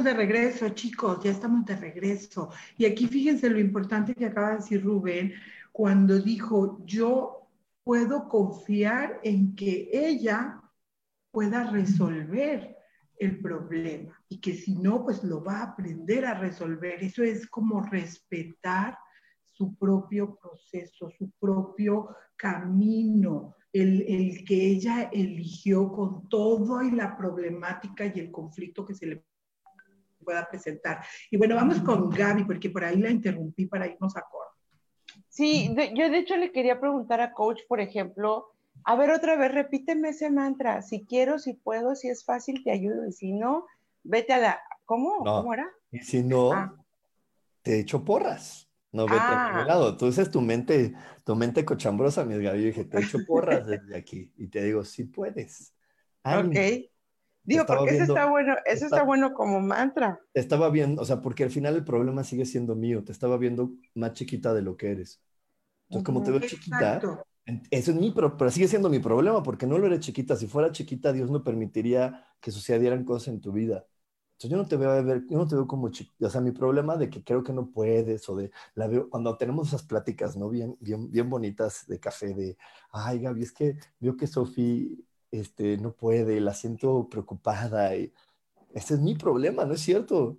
[0.00, 2.50] De regreso, chicos, ya estamos de regreso.
[2.78, 5.34] Y aquí fíjense lo importante que acaba de decir Rubén
[5.72, 7.48] cuando dijo, yo
[7.84, 10.60] puedo confiar en que ella
[11.30, 12.76] pueda resolver
[13.18, 17.02] el problema y que si no, pues lo va a aprender a resolver.
[17.02, 18.98] Eso es como respetar
[19.50, 27.16] su propio proceso, su propio camino, el, el, que ella eligió con todo y la
[27.16, 29.24] problemática y el conflicto que se le
[30.22, 31.04] pueda presentar.
[31.30, 34.50] Y bueno, vamos con Gaby, porque por ahí la interrumpí para irnos a coro.
[35.28, 38.52] Sí, yo de hecho le quería preguntar a coach, por ejemplo,
[38.84, 42.70] a ver otra vez, repíteme ese mantra, si quiero, si puedo, si es fácil, te
[42.70, 43.66] ayudo, y si no,
[44.02, 45.18] vete a la, ¿cómo?
[45.18, 45.70] ¿Cómo era?
[45.90, 46.74] Y si no, ah.
[47.62, 48.68] te echo porras.
[48.92, 49.64] No vete a ah.
[49.64, 49.88] lado.
[49.88, 54.30] Entonces tu mente, tu mente cochambrosa, mi Gaby, dije, te echo porras desde aquí.
[54.36, 55.72] Y te digo, sí puedes.
[56.24, 56.91] Ok.
[57.44, 60.20] Digo, porque eso está bueno, eso está, bueno como mantra.
[60.32, 63.72] estaba viendo, o sea, porque al final el problema sigue siendo mío, te estaba viendo
[63.94, 65.20] más chiquita de lo que eres.
[65.88, 67.00] Entonces, como te veo chiquita,
[67.70, 70.36] eso es mi, pero, pero sigue siendo mi problema, porque no lo eres chiquita.
[70.36, 73.86] Si fuera chiquita, Dios no permitiría que sucedieran cosas en tu vida.
[74.34, 76.26] Entonces, yo no te veo a ver, yo no te veo como chiquita.
[76.26, 79.36] O sea, mi problema de que creo que no puedes, o de, la veo, cuando
[79.36, 80.48] tenemos esas pláticas, ¿no?
[80.48, 82.56] Bien, bien, bien bonitas de café, de,
[82.92, 84.88] ay, Gaby, es que veo que Sofía
[85.32, 87.96] este, no puede, la siento preocupada.
[87.96, 88.12] Y
[88.72, 90.38] ese es mi problema, ¿no es cierto?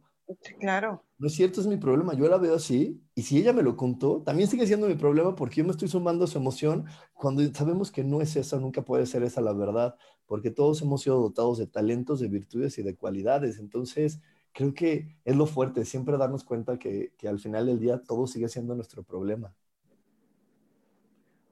[0.60, 1.03] Claro.
[1.17, 2.13] No es cierto, es mi problema.
[2.13, 3.01] Yo la veo así.
[3.15, 5.88] Y si ella me lo contó, también sigue siendo mi problema porque yo me estoy
[5.88, 9.53] sumando a su emoción cuando sabemos que no es esa, nunca puede ser esa la
[9.53, 13.60] verdad, porque todos hemos sido dotados de talentos, de virtudes y de cualidades.
[13.60, 14.21] Entonces,
[14.53, 18.27] creo que es lo fuerte, siempre darnos cuenta que, que al final del día todo
[18.27, 19.53] sigue siendo nuestro problema.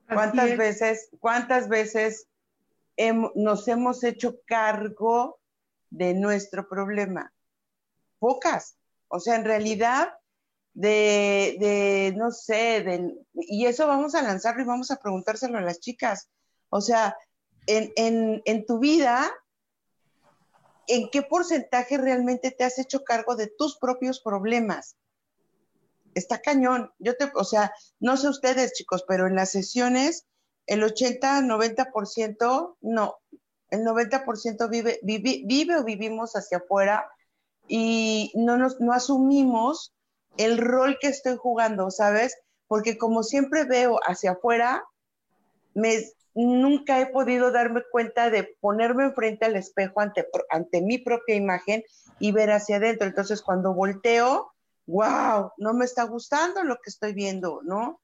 [0.08, 2.28] ¿Cuántas veces, cuántas veces
[3.36, 5.40] nos hemos hecho cargo
[5.90, 7.34] de nuestro problema.
[8.20, 8.78] Pocas.
[9.08, 10.14] O sea, en realidad,
[10.74, 12.86] de, no sé,
[13.34, 16.30] y eso vamos a lanzarlo y vamos a preguntárselo a las chicas.
[16.70, 17.16] O sea,
[17.68, 19.30] en, en tu vida,
[20.88, 24.96] ¿en qué porcentaje realmente te has hecho cargo de tus propios problemas?
[26.14, 26.92] Está cañón.
[27.00, 30.26] Yo te, o sea, no sé ustedes, chicos, pero en las sesiones
[30.68, 33.16] el 80-90%, no,
[33.70, 37.10] el 90% vive, vive, vive o vivimos hacia afuera
[37.68, 39.94] y no, nos, no asumimos
[40.38, 42.38] el rol que estoy jugando, ¿sabes?
[42.68, 44.84] Porque como siempre veo hacia afuera,
[45.74, 51.36] me, nunca he podido darme cuenta de ponerme enfrente al espejo ante, ante mi propia
[51.36, 51.84] imagen
[52.20, 53.08] y ver hacia adentro.
[53.08, 54.52] Entonces, cuando volteo,
[54.88, 58.02] wow, no me está gustando lo que estoy viendo, ¿no?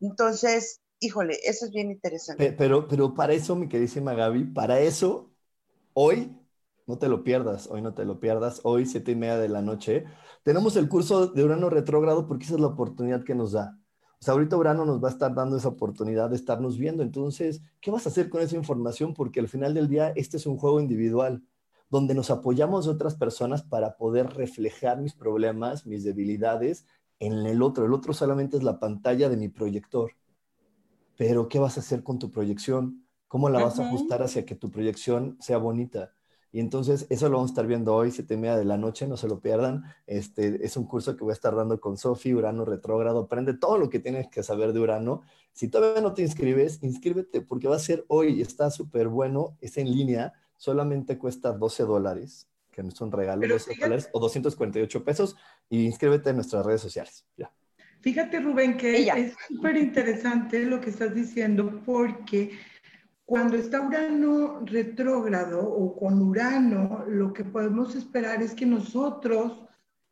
[0.00, 2.52] Entonces, híjole, eso es bien interesante.
[2.52, 5.30] Pero, pero para eso, mi queridísima Gaby, para eso,
[5.94, 6.36] hoy,
[6.86, 9.62] no te lo pierdas, hoy no te lo pierdas, hoy, siete y media de la
[9.62, 10.04] noche,
[10.42, 13.78] tenemos el curso de Urano retrógrado porque esa es la oportunidad que nos da.
[14.20, 17.04] O sea, ahorita Urano nos va a estar dando esa oportunidad de estarnos viendo.
[17.04, 19.14] Entonces, ¿qué vas a hacer con esa información?
[19.14, 21.44] Porque al final del día, este es un juego individual
[21.88, 26.84] donde nos apoyamos de otras personas para poder reflejar mis problemas, mis debilidades
[27.20, 27.86] en el otro.
[27.86, 30.12] El otro solamente es la pantalla de mi proyector
[31.18, 33.04] pero ¿qué vas a hacer con tu proyección?
[33.26, 36.12] ¿Cómo la vas a ajustar hacia que tu proyección sea bonita?
[36.52, 39.08] Y entonces eso lo vamos a estar viendo hoy, siete y media de la noche,
[39.08, 39.82] no se lo pierdan.
[40.06, 43.18] Este es un curso que voy a estar dando con Sofi, Urano retrógrado.
[43.18, 45.22] Aprende todo lo que tienes que saber de Urano.
[45.52, 49.76] Si todavía no te inscribes, inscríbete porque va a ser hoy, está súper bueno, es
[49.76, 55.04] en línea, solamente cuesta 12 dólares, que no es un regalo, 12 dólares o 248
[55.04, 55.34] pesos.
[55.68, 57.26] Y inscríbete en nuestras redes sociales.
[57.36, 57.52] Ya.
[58.00, 62.52] Fíjate, Rubén, que es súper interesante lo que estás diciendo porque
[63.24, 69.64] cuando está Urano retrógrado o con Urano, lo que podemos esperar es que nosotros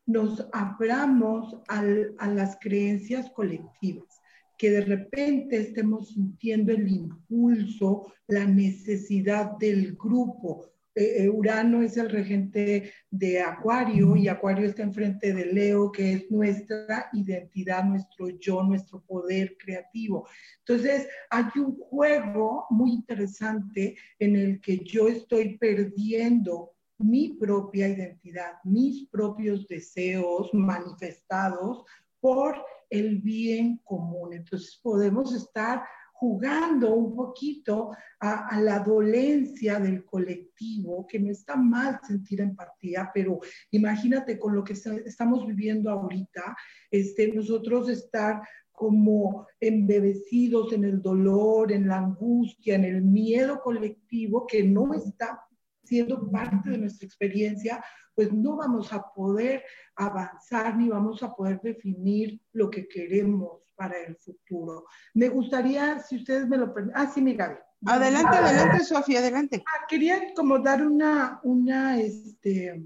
[0.05, 4.21] nos abramos a las creencias colectivas,
[4.59, 11.99] que de repente estemos sintiendo el impulso, la necesidad del grupo, eh, eh, Urano es
[11.99, 18.31] el regente de Acuario y Acuario está enfrente de Leo, que es nuestra identidad, nuestro
[18.31, 20.27] yo, nuestro poder creativo.
[20.61, 28.55] Entonces, hay un juego muy interesante en el que yo estoy perdiendo mi propia identidad,
[28.65, 31.85] mis propios deseos manifestados
[32.21, 32.57] por
[32.89, 34.33] el bien común.
[34.33, 35.83] Entonces, podemos estar
[36.19, 43.41] jugando un poquito a, la dolencia del colectivo, que no está mal sentir empatía, pero
[43.71, 46.57] imagínate con lo que estamos viviendo ahorita,
[46.91, 48.41] este, nosotros estar
[48.73, 55.43] como embebecidos en el dolor, en la angustia, en el miedo colectivo que no está
[55.85, 57.85] siendo parte de nuestra experiencia,
[58.17, 59.63] pues no vamos a poder
[59.95, 64.87] avanzar ni vamos a poder definir lo que queremos para el futuro.
[65.13, 67.57] Me gustaría, si ustedes me lo permiten, ah, sí, mi Gaby.
[67.85, 69.63] Adelante, adelante, Sofía, adelante.
[69.67, 72.83] Ah, quería como dar una, una, este,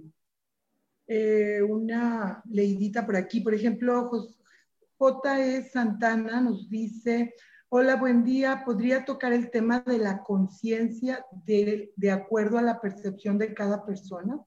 [1.06, 3.40] eh, una leidita por aquí.
[3.40, 4.10] Por ejemplo,
[4.98, 5.62] J.E.
[5.70, 7.34] Santana nos dice,
[7.72, 8.64] Hola, buen día.
[8.64, 13.86] ¿Podría tocar el tema de la conciencia de, de acuerdo a la percepción de cada
[13.86, 14.40] persona?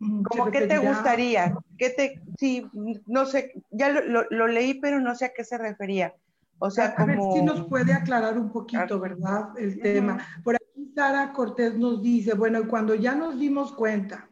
[0.00, 1.54] Mm, ¿Cómo qué te gustaría?
[1.76, 2.66] ¿Qué te, sí,
[3.06, 6.14] no sé, ya lo, lo, leí, pero no sé a qué se refería.
[6.58, 9.50] O sea, a, ver si nos puede aclarar un poquito, ¿verdad?
[9.58, 10.18] El tema.
[10.42, 14.28] Por aquí Sara Cortés nos dice, bueno, cuando ya nos dimos cuenta,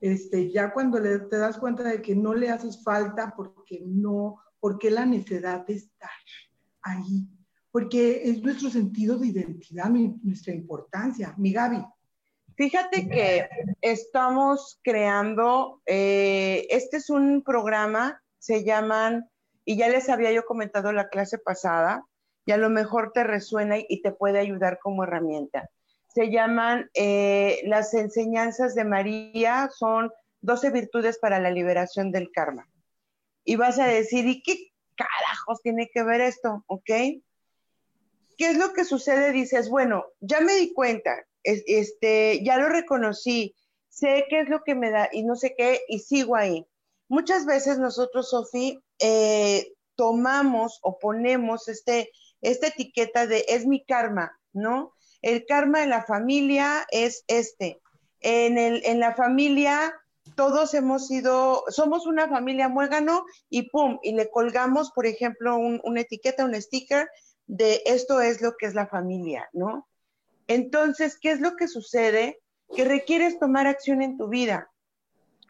[0.00, 4.38] este, ya cuando le, te das cuenta de que no le haces falta porque no,
[4.58, 6.10] porque la necesidad de estar
[6.82, 7.28] ahí,
[7.70, 11.34] porque es nuestro sentido de identidad, nuestra importancia.
[11.36, 11.84] Mi Gaby.
[12.60, 13.48] Fíjate que
[13.80, 19.30] estamos creando, eh, este es un programa, se llaman,
[19.64, 22.04] y ya les había yo comentado la clase pasada,
[22.44, 25.70] y a lo mejor te resuena y te puede ayudar como herramienta.
[26.14, 32.68] Se llaman eh, las enseñanzas de María, son 12 virtudes para la liberación del karma.
[33.42, 36.62] Y vas a decir, ¿y qué carajos tiene que ver esto?
[36.66, 36.84] ¿Ok?
[36.84, 39.32] ¿Qué es lo que sucede?
[39.32, 43.54] Dices, bueno, ya me di cuenta, este, ya lo reconocí,
[43.88, 46.66] sé qué es lo que me da y no sé qué, y sigo ahí.
[47.08, 52.10] Muchas veces nosotros, Sofi, eh, tomamos o ponemos este,
[52.40, 54.94] esta etiqueta de es mi karma, ¿no?
[55.22, 57.80] El karma de la familia es este.
[58.20, 59.92] En, el, en la familia
[60.36, 66.00] todos hemos sido, somos una familia muégano y pum, y le colgamos, por ejemplo, una
[66.00, 67.08] etiqueta, un sticker
[67.46, 69.88] de esto es lo que es la familia, ¿no?
[70.50, 72.40] Entonces, ¿qué es lo que sucede?
[72.74, 74.68] Que requieres tomar acción en tu vida.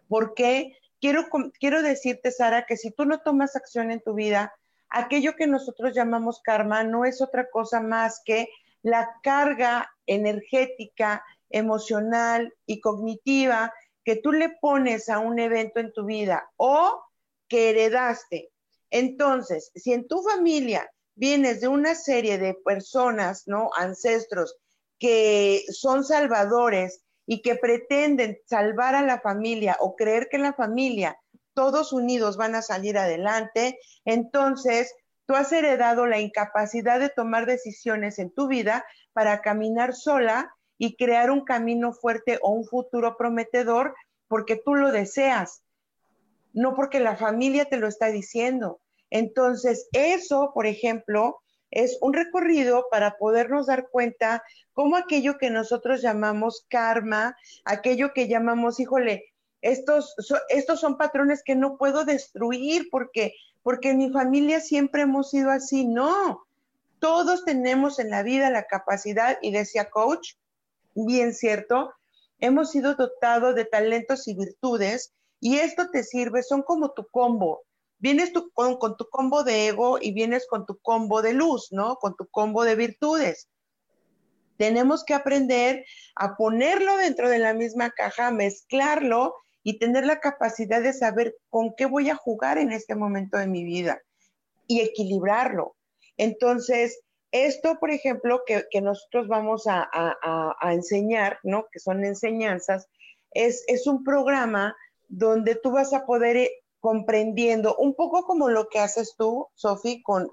[0.08, 1.24] Porque quiero,
[1.58, 4.54] quiero decirte, Sara, que si tú no tomas acción en tu vida,
[4.90, 8.50] aquello que nosotros llamamos karma no es otra cosa más que
[8.82, 13.72] la carga energética, emocional y cognitiva
[14.04, 17.02] que tú le pones a un evento en tu vida o
[17.48, 18.52] que heredaste.
[18.90, 23.70] Entonces, si en tu familia vienes de una serie de personas, ¿no?
[23.78, 24.58] Ancestros
[25.00, 31.18] que son salvadores y que pretenden salvar a la familia o creer que la familia,
[31.54, 34.94] todos unidos van a salir adelante, entonces
[35.26, 40.96] tú has heredado la incapacidad de tomar decisiones en tu vida para caminar sola y
[40.96, 43.94] crear un camino fuerte o un futuro prometedor
[44.28, 45.62] porque tú lo deseas,
[46.52, 48.80] no porque la familia te lo está diciendo.
[49.10, 51.40] Entonces, eso, por ejemplo,
[51.70, 54.42] es un recorrido para podernos dar cuenta
[54.72, 60.14] cómo aquello que nosotros llamamos karma, aquello que llamamos, híjole, estos,
[60.48, 65.50] estos son patrones que no puedo destruir porque, porque en mi familia siempre hemos sido
[65.50, 65.84] así.
[65.84, 66.46] No,
[66.98, 70.34] todos tenemos en la vida la capacidad, y decía coach,
[70.94, 71.92] bien cierto,
[72.40, 77.62] hemos sido dotados de talentos y virtudes y esto te sirve, son como tu combo
[78.00, 81.96] vienes con, tu combo de ego y vienes con tu combo de luz, ¿no?
[81.96, 83.48] Con tu combo de virtudes.
[84.56, 85.84] Tenemos que aprender
[86.16, 91.74] a ponerlo dentro de la misma caja, mezclarlo y tener la capacidad de saber con
[91.76, 94.00] qué voy a jugar en este momento de mi vida
[94.66, 95.76] y equilibrarlo.
[96.16, 97.00] Entonces,
[97.32, 99.88] esto, por ejemplo, que, nosotros vamos a,
[100.62, 101.66] enseñar, ¿no?
[101.70, 102.88] Que son enseñanzas,
[103.32, 104.74] es, es un programa
[105.08, 106.50] donde tú vas a poder
[106.80, 110.32] comprendiendo un poco como lo que haces tú, Sofi, con,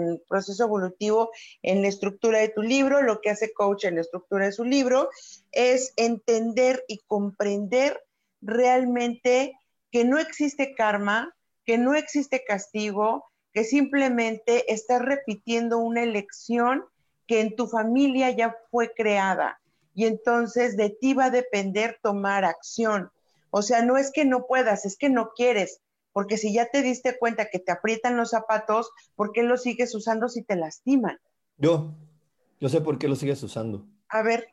[0.00, 1.30] el proceso evolutivo
[1.62, 4.64] en la estructura de tu libro, lo que hace coach en la estructura de su
[4.64, 5.10] libro,
[5.52, 8.02] es entender y comprender
[8.40, 9.52] realmente
[9.90, 16.84] que no existe karma, que no existe castigo, que simplemente estás repitiendo una elección
[17.26, 19.60] que en tu familia ya fue creada.
[19.94, 23.10] Y entonces de ti va a depender tomar acción.
[23.56, 25.80] O sea, no es que no puedas, es que no quieres,
[26.12, 29.94] porque si ya te diste cuenta que te aprietan los zapatos, ¿por qué los sigues
[29.94, 31.20] usando si te lastiman?
[31.56, 31.94] Yo,
[32.58, 33.86] yo sé por qué los sigues usando.
[34.08, 34.48] A ver,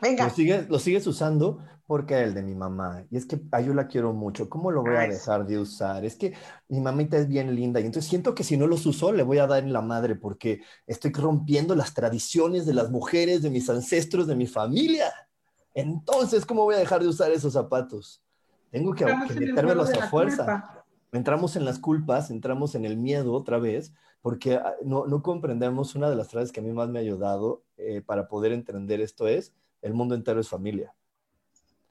[0.00, 0.24] venga.
[0.24, 3.04] Lo sigues, lo sigues usando porque el de mi mamá.
[3.12, 4.50] Y es que yo la quiero mucho.
[4.50, 6.04] ¿Cómo lo voy a dejar de usar?
[6.04, 6.34] Es que
[6.66, 9.38] mi mamita es bien linda y entonces siento que si no los uso le voy
[9.38, 13.70] a dar en la madre porque estoy rompiendo las tradiciones de las mujeres, de mis
[13.70, 15.12] ancestros, de mi familia.
[15.74, 18.20] Entonces, ¿cómo voy a dejar de usar esos zapatos?
[18.72, 20.84] Tengo que, que metérmelos a fuerza.
[21.12, 23.92] Entramos en las culpas, entramos en el miedo otra vez,
[24.22, 27.02] porque ah, no, no comprendemos una de las frases que a mí más me ha
[27.02, 30.94] ayudado eh, para poder entender esto es, el mundo entero es familia.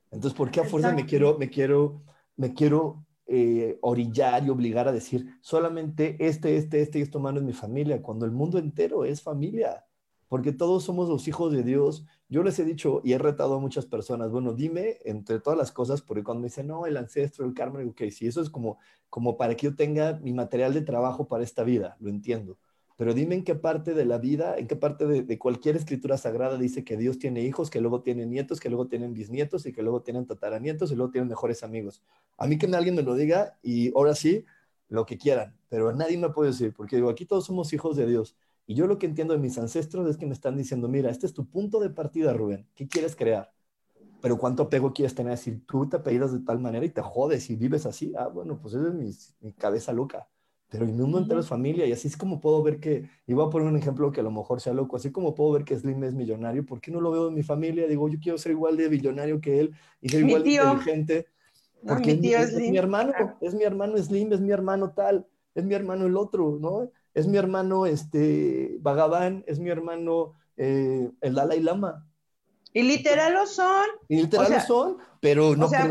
[0.09, 2.01] Entonces, ¿por qué a fuerza me quiero, me quiero,
[2.35, 7.37] me quiero eh, orillar y obligar a decir solamente este, este, este y esto mano
[7.37, 9.85] es mi familia, cuando el mundo entero es familia?
[10.31, 12.05] Porque todos somos los hijos de Dios.
[12.29, 15.73] Yo les he dicho y he retado a muchas personas, bueno, dime entre todas las
[15.73, 18.79] cosas, porque cuando me dicen, no, el ancestro, el karma, ok, sí, eso es como,
[19.09, 22.57] como para que yo tenga mi material de trabajo para esta vida, lo entiendo.
[22.95, 26.17] Pero dime en qué parte de la vida, en qué parte de, de, cualquier escritura
[26.17, 29.73] sagrada dice que Dios tiene hijos, que luego tienen nietos, que luego tienen bisnietos y
[29.73, 32.01] que luego tienen tataranietos y luego tienen mejores amigos.
[32.37, 34.45] A mí que alguien me lo diga y ahora sí,
[34.87, 38.05] lo que quieran, pero nadie me puede decir, porque digo, aquí todos somos hijos de
[38.05, 38.37] Dios.
[38.71, 41.25] Y yo lo que entiendo de mis ancestros es que me están diciendo, mira, este
[41.25, 43.51] es tu punto de partida, Rubén, ¿qué quieres crear?
[44.21, 45.37] Pero ¿cuánto apego quieres tener?
[45.37, 48.61] Si tú te apellidas de tal manera y te jodes y vives así, ah, bueno,
[48.61, 49.11] pues esa es mi,
[49.41, 50.29] mi cabeza loca.
[50.69, 53.45] Pero mi mundo entero es familia y así es como puedo ver que, y voy
[53.45, 55.77] a poner un ejemplo que a lo mejor sea loco, así como puedo ver que
[55.77, 57.87] Slim es millonario, ¿por qué no lo veo en mi familia?
[57.87, 61.27] Digo, yo quiero ser igual de millonario que él y ser igual de inteligente.
[61.85, 63.11] Porque es, mi hermano,
[63.41, 66.89] es mi hermano Slim, es mi hermano tal es mi hermano el otro, ¿no?
[67.13, 72.07] Es mi hermano este, Bhagavan, es mi hermano eh, el Dalai Lama.
[72.73, 73.85] Y literal lo son.
[74.07, 75.89] Y literal lo son, pero no o sea,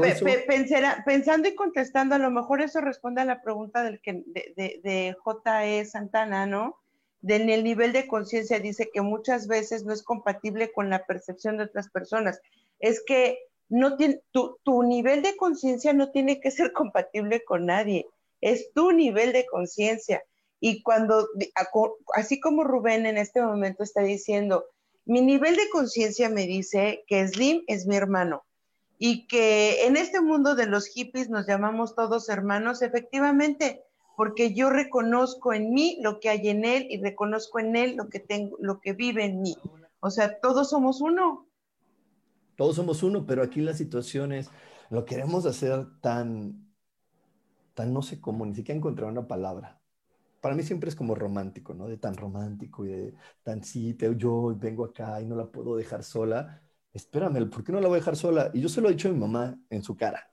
[1.04, 4.80] pensando y contestando, a lo mejor eso responde a la pregunta del que, de, de,
[4.82, 5.84] de J.E.
[5.84, 6.76] Santana, ¿no?
[7.20, 11.04] De, en el nivel de conciencia dice que muchas veces no es compatible con la
[11.04, 12.40] percepción de otras personas.
[12.78, 17.66] Es que no tiene, tu, tu nivel de conciencia no tiene que ser compatible con
[17.66, 18.06] nadie
[18.40, 20.22] es tu nivel de conciencia.
[20.60, 21.28] Y cuando,
[22.14, 24.66] así como Rubén en este momento está diciendo,
[25.06, 28.44] mi nivel de conciencia me dice que Slim es mi hermano
[28.98, 33.82] y que en este mundo de los hippies nos llamamos todos hermanos, efectivamente,
[34.16, 38.10] porque yo reconozco en mí lo que hay en él y reconozco en él lo
[38.10, 39.56] que tengo, lo que vive en mí.
[40.00, 41.46] O sea, todos somos uno.
[42.56, 44.50] Todos somos uno, pero aquí la situación es,
[44.90, 46.70] lo queremos hacer tan
[47.86, 49.79] no sé cómo, ni siquiera encontrar una palabra.
[50.40, 51.88] Para mí siempre es como romántico, ¿no?
[51.88, 55.76] De tan romántico y de tan sí, te, yo vengo acá y no la puedo
[55.76, 56.62] dejar sola.
[56.92, 58.50] Espérame, ¿por qué no la voy a dejar sola?
[58.54, 60.30] Y yo se lo he dicho a mi mamá en su cara.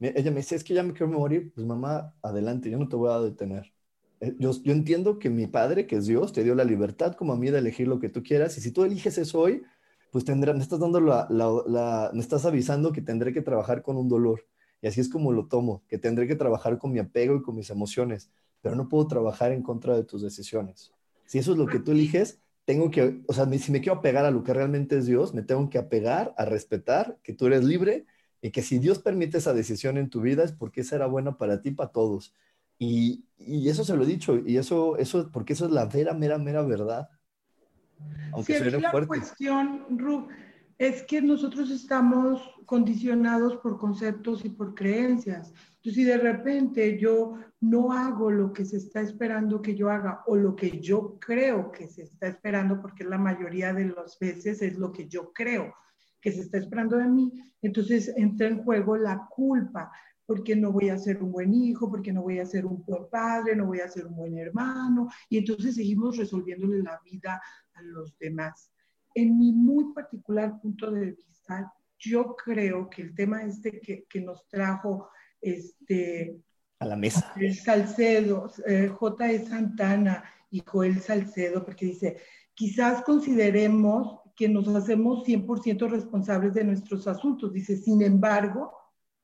[0.00, 1.52] Ella me dice, es que ya me quiero morir.
[1.54, 3.72] Pues mamá, adelante, yo no te voy a detener.
[4.20, 7.32] Eh, yo, yo entiendo que mi padre, que es Dios, te dio la libertad como
[7.32, 8.56] a mí de elegir lo que tú quieras.
[8.58, 9.62] Y si tú eliges eso hoy,
[10.10, 13.96] pues tendrá, me estás dando la, la, me estás avisando que tendré que trabajar con
[13.96, 14.46] un dolor.
[14.80, 17.54] Y así es como lo tomo, que tendré que trabajar con mi apego y con
[17.54, 18.30] mis emociones,
[18.62, 20.92] pero no puedo trabajar en contra de tus decisiones.
[21.26, 24.24] Si eso es lo que tú eliges, tengo que, o sea, si me quiero apegar
[24.24, 27.64] a lo que realmente es Dios, me tengo que apegar a respetar que tú eres
[27.64, 28.06] libre
[28.40, 31.60] y que si Dios permite esa decisión en tu vida es porque será buena para
[31.60, 32.34] ti, para todos.
[32.78, 36.14] Y, y, eso se lo he dicho, y eso, eso, porque eso es la vera,
[36.14, 37.08] mera, mera verdad.
[38.32, 40.28] Aunque sí, la cuestión, Ru,
[40.78, 45.52] es que nosotros estamos condicionados por conceptos y por creencias.
[45.84, 50.22] Entonces, si de repente yo no hago lo que se está esperando que yo haga
[50.28, 54.62] o lo que yo creo que se está esperando, porque la mayoría de las veces
[54.62, 55.74] es lo que yo creo
[56.20, 59.90] que se está esperando de mí, entonces entra en juego la culpa,
[60.24, 63.08] porque no voy a ser un buen hijo, porque no voy a ser un buen
[63.10, 67.42] padre, no voy a ser un buen hermano, y entonces seguimos resolviéndole la vida
[67.74, 68.70] a los demás.
[69.16, 74.20] En mi muy particular punto de vista, yo creo que el tema este que, que
[74.20, 75.08] nos trajo
[75.42, 76.40] este,
[76.78, 77.34] a la mesa.
[77.62, 79.46] Salcedo, eh, J.E.
[79.46, 82.16] Santana y Joel Salcedo, porque dice,
[82.54, 87.52] quizás consideremos que nos hacemos 100% responsables de nuestros asuntos.
[87.52, 88.72] Dice, sin embargo,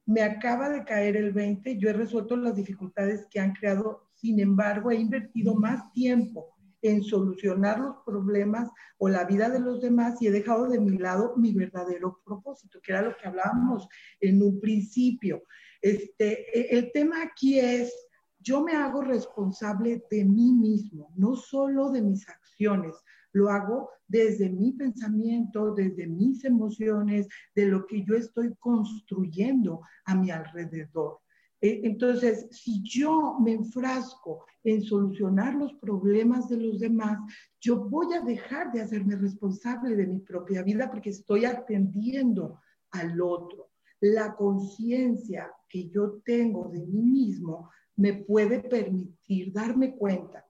[0.06, 4.40] me acaba de caer el 20, yo he resuelto las dificultades que han creado, sin
[4.40, 10.20] embargo, he invertido más tiempo en solucionar los problemas o la vida de los demás
[10.22, 13.88] y he dejado de mi lado mi verdadero propósito, que era lo que hablábamos
[14.20, 15.42] en un principio.
[15.80, 17.92] Este, e, el tema aquí es,
[18.40, 22.94] yo me hago responsable de mí mismo, no solo de mis acciones,
[23.32, 30.14] lo hago desde mi pensamiento, desde mis emociones, de lo que yo estoy construyendo a
[30.14, 31.20] mi alrededor.
[31.60, 37.18] Eh, entonces, si yo me enfrasco en solucionar los problemas de los demás,
[37.60, 42.60] yo voy a dejar de hacerme responsable de mi propia vida porque estoy atendiendo
[42.90, 43.67] al otro.
[44.00, 50.46] La conciencia que yo tengo de mí mismo me puede permitir darme cuenta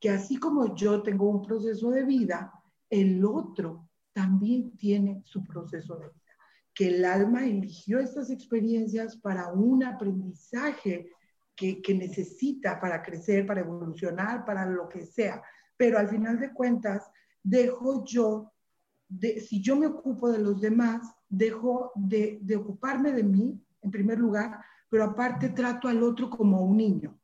[0.00, 2.52] que así como yo tengo un proceso de vida,
[2.90, 6.18] el otro también tiene su proceso de vida
[6.78, 11.10] que el alma eligió estas experiencias para un aprendizaje
[11.56, 15.42] que, necesita para crecer, para evolucionar, para lo que sea.
[15.76, 17.10] Pero al final de cuentas,
[17.42, 18.52] dejo yo,
[19.08, 23.90] de, si yo me ocupo de los demás, dejo de, de ocuparme de mí, en
[23.90, 27.18] primer lugar, pero aparte trato al otro como un niño,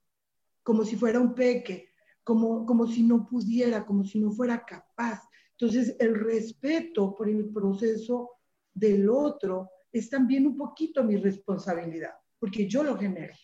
[0.62, 1.88] como si fuera un peque,
[2.22, 5.22] como, como si no pudiera, como si no fuera capaz.
[5.52, 8.30] Entonces, el respeto por el proceso
[8.72, 13.34] del otro es también un poquito mi responsabilidad, porque yo lo generé.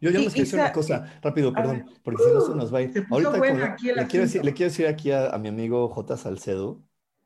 [0.00, 2.78] Yo ya les quiero decir una cosa, rápido, perdón, porque si no se nos va
[2.78, 3.06] a ir.
[3.10, 6.16] Ahorita le, quiero decir, le, quiero decir, aquí a, mi amigo J.
[6.16, 6.82] Salcedo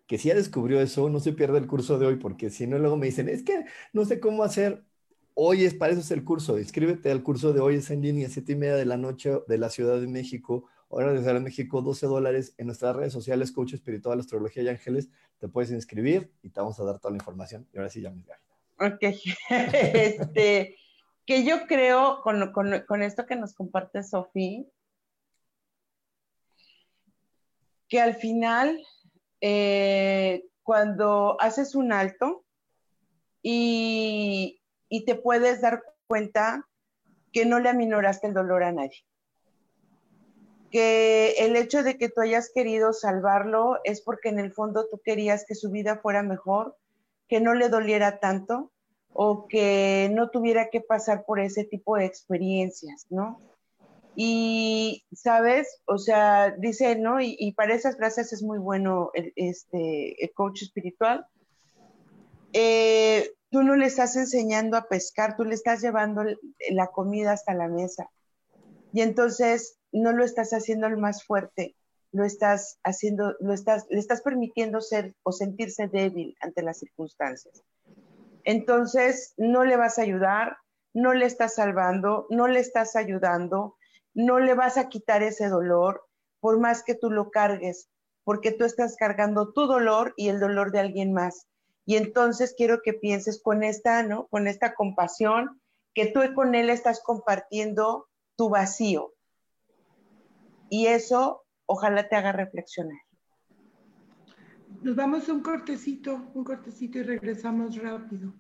[0.07, 2.79] que si ya descubrió eso, no se pierda el curso de hoy, porque si no,
[2.79, 4.85] luego me dicen, es que no sé cómo hacer.
[5.35, 6.59] Hoy es para eso es el curso.
[6.59, 9.59] Inscríbete al curso de hoy, es en línea, siete y media de la noche de
[9.59, 12.55] la Ciudad de México, hora de Ciudad de México, 12 dólares.
[12.59, 16.79] En nuestras redes sociales, Coach Espiritual, Astrología y Ángeles, te puedes inscribir y te vamos
[16.79, 17.67] a dar toda la información.
[17.73, 18.23] Y ahora sí, ya me
[18.79, 19.03] Ok.
[19.51, 20.77] este,
[21.27, 24.65] que yo creo, con, con, esto que nos comparte Sofía,
[27.89, 28.79] que al final,
[29.47, 32.47] eh, cuando haces un alto
[33.43, 36.67] y, y te puedes dar cuenta
[37.31, 39.05] que no le aminoraste el dolor a nadie
[40.71, 44.99] que el hecho de que tú hayas querido salvarlo es porque en el fondo tú
[45.05, 46.79] querías que su vida fuera mejor,
[47.29, 48.73] que no le doliera tanto
[49.13, 53.43] o que no tuviera que pasar por ese tipo de experiencias, ¿no?
[54.17, 55.83] Y, ¿sabes?
[55.87, 57.21] O sea, dice, ¿no?
[57.21, 61.27] Y, para esas frases es muy bueno el, este, el coach espiritual.
[62.53, 66.23] Eh, tú no le estás enseñando a pescar, tú le estás llevando
[66.71, 68.11] la comida hasta la mesa.
[68.93, 71.77] Y entonces no lo estás haciendo el más fuerte,
[72.13, 77.65] lo estás haciendo, lo estás, le estás permitiendo ser o sentirse débil ante las circunstancias.
[78.45, 80.59] Entonces, no le vas a ayudar,
[80.93, 83.77] no le estás salvando, no le estás ayudando,
[84.15, 86.07] no le vas a quitar ese dolor,
[86.41, 87.89] por más que tú lo cargues,
[88.23, 91.47] porque tú estás cargando tu dolor y el dolor de alguien más.
[91.85, 94.27] Y entonces quiero que pienses con esta, ¿no?
[94.29, 95.61] Con esta compasión,
[95.93, 99.15] que tú con él estás compartiendo tu vacío,
[100.69, 102.99] y eso ojalá te haga reflexionar.
[104.83, 108.35] Nos vamos a un cortecito, un cortecito y regresamos rápido.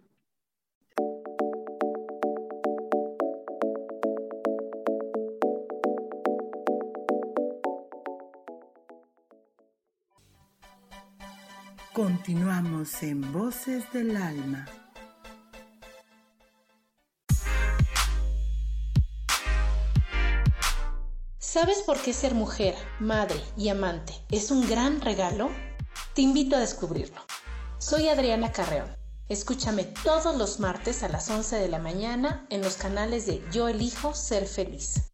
[11.94, 14.66] Continuamos en Voces del Alma.
[21.38, 25.50] ¿Sabes por qué ser mujer, madre y amante es un gran regalo?
[26.16, 27.20] Te invito a descubrirlo.
[27.78, 28.90] Soy Adriana Carreón.
[29.28, 33.68] Escúchame todos los martes a las 11 de la mañana en los canales de Yo
[33.68, 35.13] elijo ser feliz.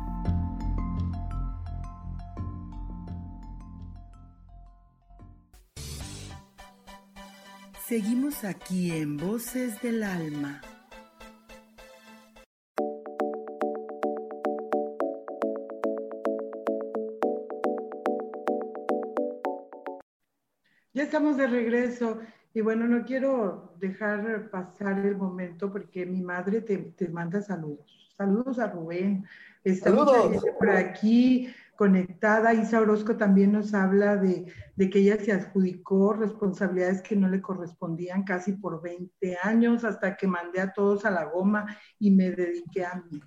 [7.91, 10.61] Seguimos aquí en Voces del Alma.
[20.93, 22.19] Ya estamos de regreso
[22.53, 28.13] y bueno, no quiero dejar pasar el momento porque mi madre te, manda saludos.
[28.15, 29.25] Saludos a Rubén.
[29.65, 30.09] Estamos
[30.57, 32.53] por aquí conectada.
[32.53, 34.45] Isa Orozco también nos habla de,
[34.77, 40.27] que ella se adjudicó responsabilidades que no le correspondían casi por 20 años hasta que
[40.27, 43.19] mandé a todos a la goma y me dediqué a mí.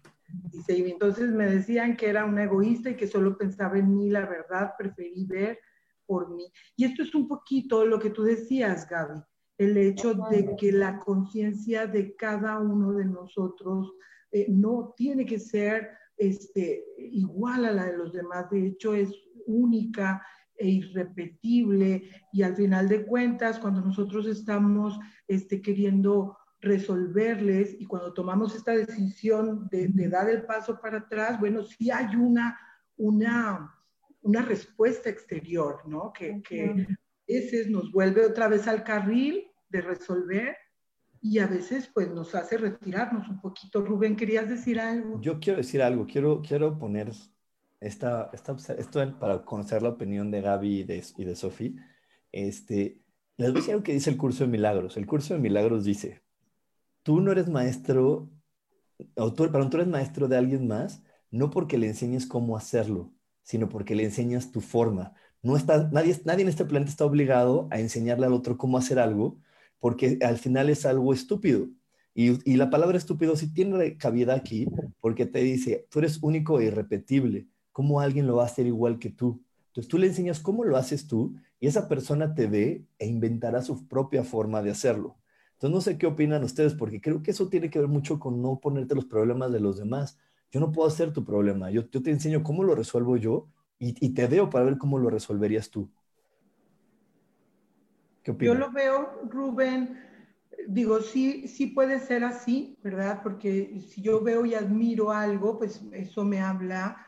[0.53, 4.09] Dice, y entonces me decían que era una egoísta y que solo pensaba en mí,
[4.09, 5.59] la verdad, preferí ver
[6.07, 6.47] por mí.
[6.77, 9.21] Y esto es un poquito lo que tú decías, Gaby,
[9.59, 13.97] el hecho de que la conciencia de cada uno de nosotros
[14.31, 19.11] eh, no tiene que ser este, igual a la de los demás, de hecho es
[19.47, 20.25] única
[20.57, 28.15] e irrepetible y al final de cuentas cuando nosotros estamos este, queriendo resolverles y cuando
[28.15, 32.59] tomamos esta decisión de, dar el paso para atrás, bueno, sí hay una,
[32.97, 33.75] una,
[34.23, 36.13] una respuesta exterior, ¿no?
[36.13, 36.87] Que, que a
[37.29, 40.57] veces nos vuelve otra vez al carril de resolver
[41.25, 43.81] y a veces pues nos hace retirarnos un poquito.
[43.81, 45.19] Rubén, ¿querías decir algo?
[45.23, 47.13] Yo quiero decir algo, quiero, quiero poner
[47.81, 51.77] esta, esta, esto para conocer la opinión de Gaby y de, y de Sofi.
[52.31, 53.01] Este,
[53.39, 54.99] les voy a decir algo que dice el curso de milagros.
[54.99, 56.23] El curso de milagros dice,
[57.03, 58.31] tú no eres maestro,
[59.17, 63.15] o tú, perdón, tú eres maestro de alguien más, no porque le enseñes cómo hacerlo,
[63.43, 65.15] sino porque le enseñas tu forma.
[65.41, 68.99] No está, nadie, nadie en este planeta está obligado a enseñarle al otro cómo hacer
[68.99, 69.41] algo,
[69.85, 71.69] porque al final es algo estúpido.
[72.15, 74.67] Y, y la palabra estúpido sí tiene cabida aquí,
[74.99, 77.49] porque te dice, tú eres único e irrepetible.
[77.71, 79.43] ¿Cómo alguien lo va a hacer igual que tú?
[79.67, 83.61] Entonces tú le enseñas cómo lo haces tú y esa persona te ve e inventará
[83.61, 85.19] su propia forma de hacerlo.
[85.53, 88.41] Entonces no sé qué opinan ustedes, porque creo que eso tiene que ver mucho con
[88.41, 90.17] no ponerte los problemas de los demás.
[90.51, 94.29] Yo no puedo hacer tu problema, yo, te enseño cómo lo resuelvo yo y, te
[94.29, 95.91] veo para ver cómo lo resolverías tú.
[98.25, 98.55] ¿Qué opinas?
[98.55, 100.01] Yo lo veo, Rubén,
[100.67, 103.21] digo, sí, sí puede ser así, ¿verdad?
[103.23, 107.07] Porque si yo veo y admiro algo, pues eso me habla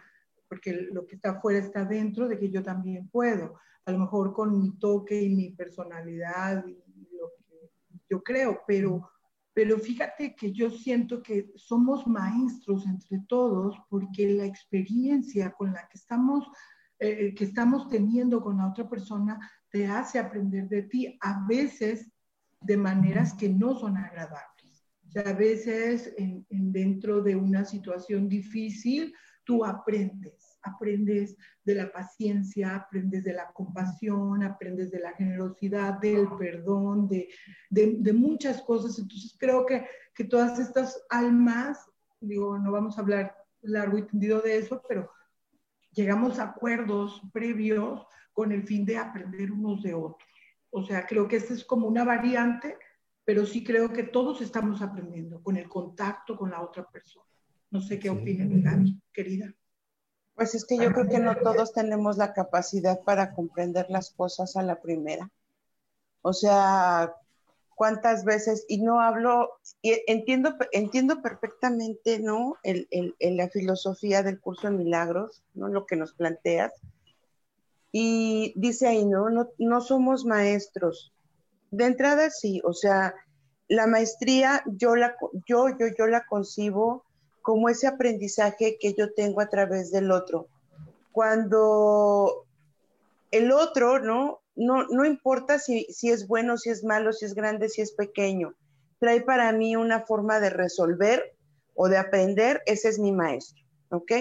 [0.48, 4.32] porque lo que está afuera está dentro de que yo también puedo, a lo mejor
[4.32, 6.74] con mi toque y mi personalidad y
[7.16, 9.10] lo que yo creo, pero,
[9.52, 15.88] pero fíjate que yo siento que somos maestros entre todos porque la experiencia con la
[15.88, 16.46] que estamos,
[16.98, 19.38] eh, que estamos teniendo con la otra persona
[19.70, 22.10] te hace aprender de ti, a veces
[22.60, 24.90] de maneras que no son agradables.
[25.06, 29.14] O sea, a veces en, en dentro de una situación difícil,
[29.46, 36.28] tú aprendes, aprendes de la paciencia, aprendes de la compasión, aprendes de la generosidad, del
[36.36, 37.28] perdón, de,
[37.70, 38.98] de, muchas cosas.
[38.98, 41.78] Entonces creo que, que todas estas almas,
[42.20, 45.10] digo, no vamos a hablar largo y tendido de eso, pero
[45.96, 50.28] llegamos a acuerdos previos con el fin de aprender unos de otros.
[50.70, 52.76] O sea, creo que esta es como una variante,
[53.24, 57.26] pero sí creo que todos estamos aprendiendo con el contacto con la otra persona.
[57.70, 59.52] No sé qué opinen, Gaby, querida.
[60.34, 64.54] Pues es que yo creo que no todos tenemos la capacidad para comprender las cosas
[64.56, 65.30] a la primera.
[66.20, 67.14] O sea,
[67.76, 69.50] cuántas veces, y no hablo,
[69.82, 72.56] y entiendo, entiendo perfectamente, ¿no?
[72.62, 72.88] El,
[73.20, 75.68] la filosofía del curso de milagros, ¿no?
[75.68, 76.72] Lo que nos planteas.
[77.92, 79.28] Y dice ahí, ¿no?
[79.28, 81.12] No, no somos maestros.
[81.70, 83.14] De entrada sí, o sea,
[83.68, 85.14] la maestría yo la,
[85.46, 87.04] yo, yo, yo la concibo
[87.42, 90.48] como ese aprendizaje que yo tengo a través del otro.
[91.12, 92.46] Cuando
[93.30, 94.40] el otro, ¿no?
[94.56, 97.92] No, no importa si, si es bueno, si es malo, si es grande, si es
[97.92, 98.54] pequeño,
[98.98, 101.36] trae para mí una forma de resolver
[101.74, 104.12] o de aprender, ese es mi maestro, ¿ok?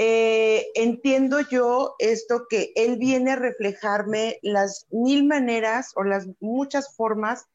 [0.00, 6.94] Eh, entiendo yo esto que él viene a reflejarme las mil maneras o las muchas
[6.94, 7.46] formas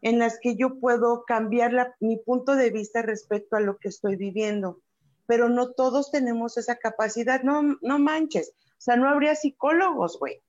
[0.00, 4.16] en las que yo puedo cambiar mi punto de vista respecto a lo que estoy
[4.16, 4.80] viviendo.
[5.26, 8.50] Pero no todos tenemos esa capacidad, no, no manches.
[8.50, 10.42] O sea, no habría psicólogos, güey.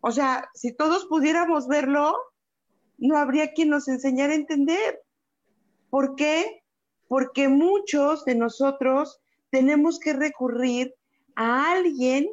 [0.00, 2.14] O sea, si todos pudiéramos verlo,
[2.98, 5.02] no habría quien nos enseñara a entender.
[5.90, 6.62] ¿Por qué?
[7.08, 9.20] Porque muchos de nosotros
[9.50, 10.94] tenemos que recurrir
[11.34, 12.28] a alguien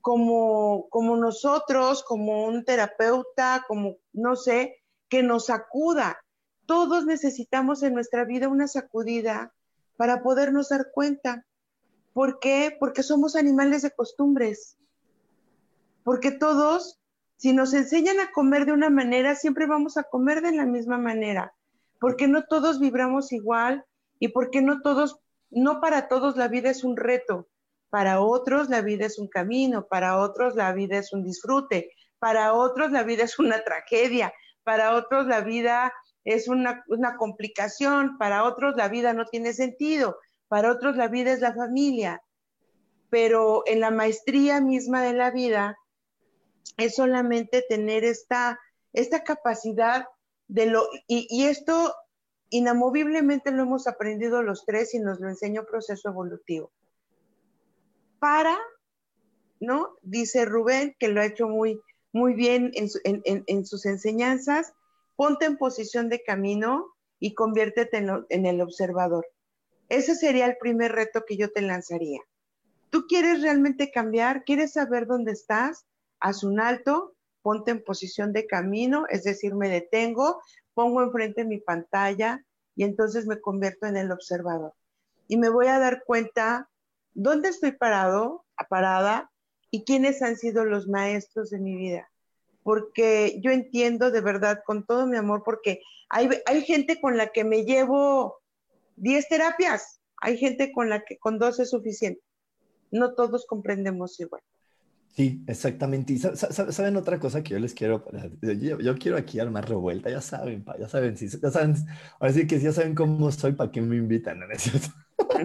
[0.00, 6.18] como, como nosotros, como un terapeuta, como, no sé, que nos sacuda.
[6.66, 9.54] Todos necesitamos en nuestra vida una sacudida
[9.96, 11.46] para podernos dar cuenta.
[12.12, 12.76] ¿Por qué?
[12.78, 14.76] Porque somos animales de costumbres.
[16.04, 17.00] Porque todos,
[17.36, 20.98] si nos enseñan a comer de una manera, siempre vamos a comer de la misma
[20.98, 21.54] manera.
[21.98, 23.84] Porque no todos vibramos igual
[24.20, 25.18] y porque no todos,
[25.50, 27.48] no para todos la vida es un reto.
[27.90, 32.52] Para otros la vida es un camino, para otros la vida es un disfrute, para
[32.52, 34.32] otros la vida es una tragedia,
[34.64, 35.92] para otros la vida
[36.24, 36.82] es una,
[37.18, 42.22] complicación, para otros la vida no tiene sentido, para otros la vida es la familia,
[43.10, 45.78] pero en la maestría misma de la vida
[46.76, 48.58] es solamente tener esta,
[48.92, 50.06] esta capacidad
[50.48, 51.94] de lo, y, esto
[52.50, 56.72] inamoviblemente lo hemos aprendido los tres y nos lo enseñó proceso evolutivo.
[58.18, 58.56] Para,
[59.60, 59.96] ¿no?
[60.02, 61.80] Dice Rubén, que lo ha hecho muy,
[62.12, 64.72] muy bien en, sus enseñanzas,
[65.16, 69.26] ponte en posición de camino y conviértete en, el observador.
[69.88, 72.20] Ese sería el primer reto que yo te lanzaría.
[72.90, 74.44] ¿Tú quieres realmente cambiar?
[74.44, 75.84] ¿Quieres saber dónde estás?
[76.24, 80.40] Haz un alto, ponte en posición de camino, es decir, me detengo,
[80.72, 82.42] pongo enfrente mi pantalla
[82.74, 84.72] y entonces me convierto en el observador.
[85.28, 86.70] Y me voy a dar cuenta
[87.12, 89.30] dónde estoy parado, parada
[89.70, 92.10] y quiénes han sido los maestros de mi vida.
[92.62, 97.26] Porque yo entiendo de verdad con todo mi amor, porque hay, hay gente con la
[97.32, 98.38] que me llevo
[98.96, 102.22] 10 terapias, hay gente con la que con dos es suficiente.
[102.90, 104.40] No todos comprendemos igual.
[105.14, 106.12] Sí, exactamente.
[106.12, 108.04] Y saben otra cosa que yo les quiero,
[108.80, 111.76] yo, quiero aquí armar revuelta, ya saben, ya saben, ya saben,
[112.18, 114.40] ahora sí que ya saben cómo soy, ¿para qué me invitan?
[114.40, 114.46] ¿no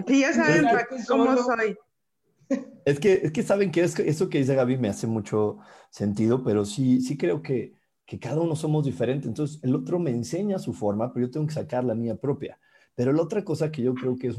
[0.08, 0.66] Sí, ya saben
[1.06, 1.76] cómo soy.
[2.84, 5.58] Es que, es que saben que eso que dice Gaby me hace mucho
[5.90, 9.28] sentido, pero sí, sí creo que, que cada uno somos diferentes.
[9.28, 12.58] Entonces, el otro me enseña su forma, pero yo tengo que sacar la mía propia.
[12.96, 14.38] Pero la otra cosa que yo creo que es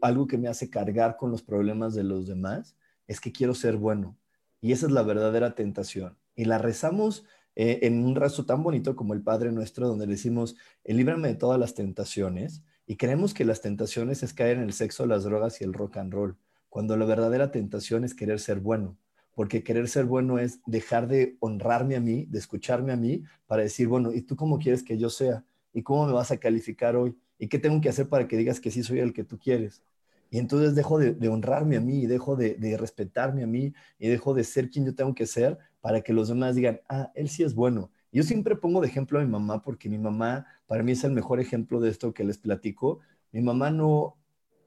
[0.00, 3.76] algo que me hace cargar con los problemas de los demás es que quiero ser
[3.76, 4.16] bueno.
[4.60, 6.16] Y esa es la verdadera tentación.
[6.34, 10.56] Y la rezamos eh, en un rezo tan bonito como el Padre Nuestro, donde decimos,
[10.84, 12.62] líbrame de todas las tentaciones.
[12.86, 15.96] Y creemos que las tentaciones es caer en el sexo, las drogas y el rock
[15.96, 16.36] and roll,
[16.68, 18.96] cuando la verdadera tentación es querer ser bueno.
[19.34, 23.62] Porque querer ser bueno es dejar de honrarme a mí, de escucharme a mí, para
[23.62, 25.44] decir, bueno, ¿y tú cómo quieres que yo sea?
[25.72, 27.16] ¿Y cómo me vas a calificar hoy?
[27.38, 29.82] ¿Y qué tengo que hacer para que digas que sí soy el que tú quieres?
[30.30, 34.34] Y entonces dejo de, honrarme a mí, y dejo de, respetarme a mí, y dejo
[34.34, 37.42] de ser quien yo tengo que ser para que los demás digan, ah, él sí
[37.42, 37.90] es bueno.
[38.12, 41.12] Yo siempre pongo de ejemplo a mi mamá porque mi mamá para mí es el
[41.12, 43.00] mejor ejemplo de esto que les platico.
[43.30, 44.16] Mi mamá no,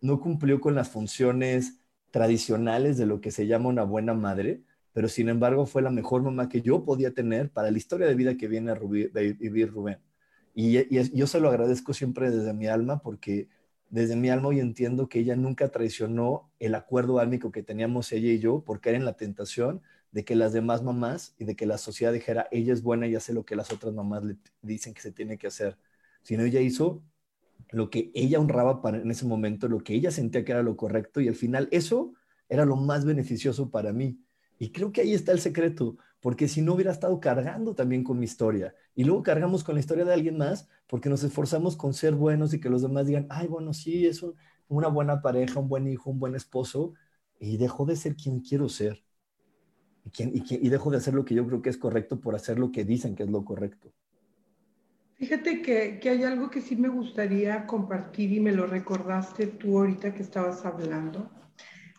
[0.01, 1.79] no cumplió con las funciones
[2.11, 6.21] tradicionales de lo que se llama una buena madre, pero sin embargo fue la mejor
[6.21, 9.99] mamá que yo podía tener para la historia de vida que viene a vivir Rubén.
[10.53, 13.47] Y, yo se lo agradezco siempre desde mi alma porque
[13.89, 18.29] desde mi alma hoy entiendo que ella nunca traicionó el acuerdo álmico que teníamos ella
[18.29, 19.81] y yo porque era en la tentación
[20.11, 23.15] de que las demás mamás y de que la sociedad dijera, ella es buena y
[23.15, 25.77] hace lo que las otras mamás le dicen que se tiene que hacer.
[26.23, 27.03] Sino ella hizo
[27.71, 30.77] lo que ella honraba para, en ese momento, lo que ella sentía que era lo
[30.77, 32.13] correcto y al final eso
[32.49, 34.19] era lo más beneficioso para mí.
[34.59, 38.19] Y creo que ahí está el secreto, porque si no hubiera estado cargando también con
[38.19, 41.93] mi historia y luego cargamos con la historia de alguien más porque nos esforzamos con
[41.93, 44.23] ser buenos y que los demás digan, ay, bueno, sí, es
[44.67, 46.93] una buena pareja, un buen hijo, un buen esposo
[47.39, 49.01] y dejo de ser quien quiero ser
[50.17, 52.83] y, dejo de hacer lo que yo creo que es correcto por hacer lo que
[52.83, 53.93] dicen que es lo correcto.
[55.15, 59.79] Fíjate que, que, hay algo que sí me gustaría compartir y me lo recordaste tú
[59.79, 61.29] ahorita que estabas hablando.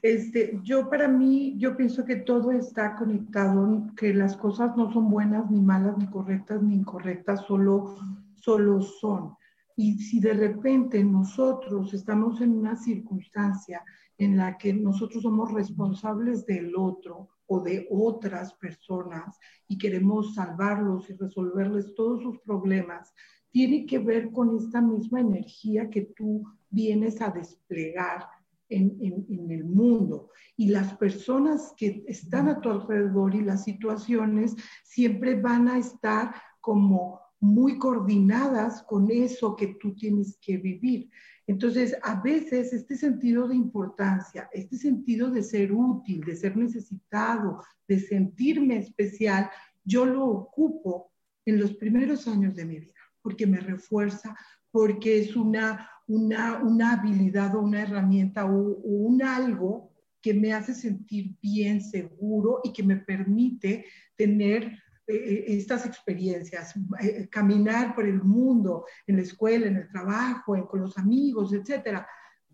[0.02, 5.10] Este, yo para mí, yo pienso que todo está conectado, que las cosas no son
[5.10, 7.96] buenas, ni malas, ni correctas, ni incorrectas, solo,
[8.34, 9.34] solo son.
[9.76, 13.82] Y si de repente nosotros estamos en una circunstancia
[14.16, 19.38] en la que nosotros somos responsables del otro o de otras personas
[19.68, 23.12] y queremos salvarlos y resolverles todos sus problemas,
[23.50, 28.26] tiene que ver con esta misma energía que tú vienes a desplegar
[28.70, 30.30] en, el mundo.
[30.56, 36.34] Y las personas que están a tu alrededor y las situaciones siempre van a estar
[36.60, 41.10] como muy coordinadas con eso que tú tienes que vivir.
[41.46, 47.60] Entonces, a veces este sentido de importancia, este sentido de ser útil, de ser necesitado,
[47.88, 49.50] de sentirme especial,
[49.82, 51.10] yo lo ocupo
[51.44, 54.36] en los primeros años de mi vida, porque me refuerza,
[54.70, 59.90] porque es una, una, habilidad o una herramienta o, un algo
[60.20, 64.64] que me hace sentir bien, seguro y que me permite tener
[65.06, 70.68] eh, eh, estas experiencias, eh, caminar por el mundo, en la escuela, en el trabajo,
[70.68, 72.02] con los amigos, etc.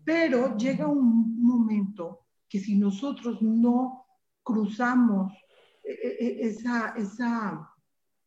[0.03, 4.05] Pero llega un momento que si nosotros no
[4.43, 5.33] cruzamos
[5.83, 7.69] esa, esa,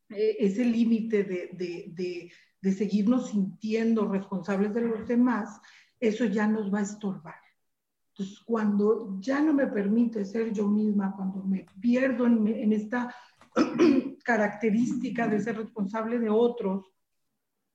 [0.09, 1.49] ese límite de,
[1.91, 2.31] de
[2.69, 5.59] seguirnos sintiendo responsables de los demás,
[5.99, 7.35] eso ya nos va a estorbar.
[8.09, 13.15] Entonces, cuando ya no me permite ser yo misma, cuando me pierdo en, esta
[14.23, 16.91] característica de ser responsable de otros,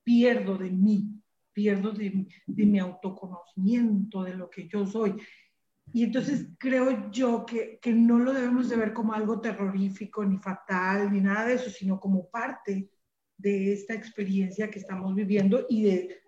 [0.03, 1.21] pierdo de mí,
[1.51, 5.15] pierdo de, de, mi autoconocimiento, de lo que yo soy.
[5.91, 10.37] Y entonces creo yo que, que, no lo debemos de ver como algo terrorífico, ni
[10.37, 12.89] fatal, ni nada de eso, sino como parte
[13.37, 16.21] de esta experiencia que estamos viviendo y de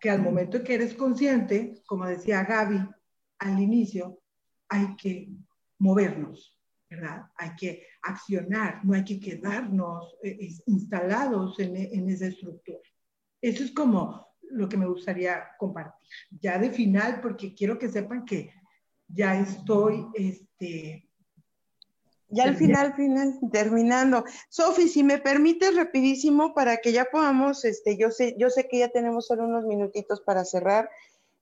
[0.00, 2.88] que al momento que eres consciente, como decía Gaby
[3.38, 4.20] al inicio,
[4.68, 5.28] hay que
[5.78, 6.58] movernos,
[6.88, 7.26] ¿verdad?
[7.36, 12.80] Hay que accionar, no hay que quedarnos eh, instalados en, esa estructura.
[13.40, 16.08] Eso es como lo que me gustaría compartir.
[16.30, 18.52] Ya de final, porque quiero que sepan que
[19.08, 21.08] ya estoy este,
[22.34, 24.24] ya al final, final, terminando.
[24.48, 28.80] Sofi, si me permites rapidísimo para que ya podamos, este, yo sé, yo sé que
[28.80, 30.90] ya tenemos solo unos minutitos para cerrar.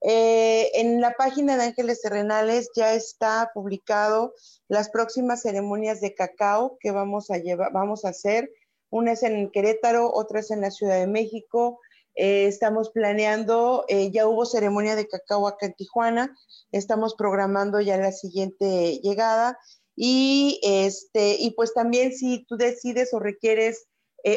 [0.03, 4.35] Eh, en la página de Ángeles Terrenales ya está publicado
[4.69, 8.51] las próximas ceremonias de cacao que vamos a llevar, vamos a hacer.
[8.91, 11.81] Una es en Querétaro, otra es en la Ciudad de México.
[12.15, 16.37] Eh, estamos planeando, eh, ya hubo ceremonia de cacao acá en Tijuana,
[16.71, 19.59] estamos programando ya la siguiente llegada
[19.95, 23.87] y este y pues también si tú decides o requieres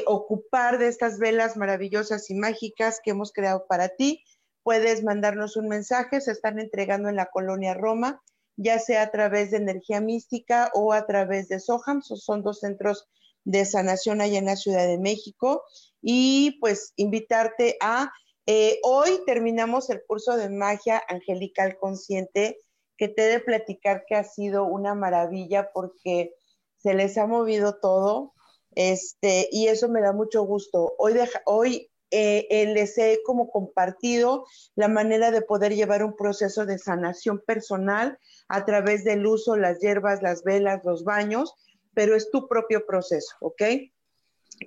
[0.08, 4.24] ocupar de estas velas maravillosas y mágicas que hemos creado para ti,
[4.64, 8.24] puedes mandarnos un mensaje, se están entregando en la colonia Roma,
[8.58, 13.08] ya sea a través de energía mística o a través de Soham, son dos centros
[13.44, 15.64] de sanación allá en la Ciudad de México.
[16.02, 18.12] Y pues invitarte a,
[18.48, 22.60] eh, hoy terminamos el curso de magia angelical consciente,
[22.98, 26.34] que te he de platicar que ha sido una maravilla porque
[26.78, 28.34] se les ha movido todo,
[28.76, 30.94] este, y eso me da mucho gusto.
[30.98, 36.16] Hoy, deja, hoy eh, eh, les he como compartido la manera de poder llevar un
[36.16, 41.56] proceso de sanación personal a través del uso, las hierbas, las velas, los baños,
[41.94, 43.64] pero es tu propio proceso, ¿ok?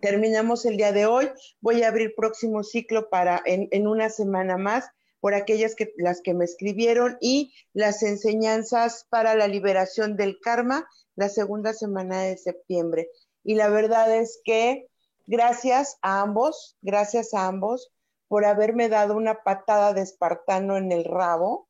[0.02, 1.30] Terminamos el día de hoy.
[1.60, 4.90] Voy a abrir próximo ciclo para en, en una semana más
[5.20, 10.88] por aquellas que las que me escribieron y las enseñanzas para la liberación del karma
[11.16, 13.08] la segunda semana de septiembre.
[13.44, 14.88] Y la verdad es que
[15.30, 17.92] Gracias a ambos, gracias a ambos
[18.28, 21.68] por haberme dado una patada de espartano en el rabo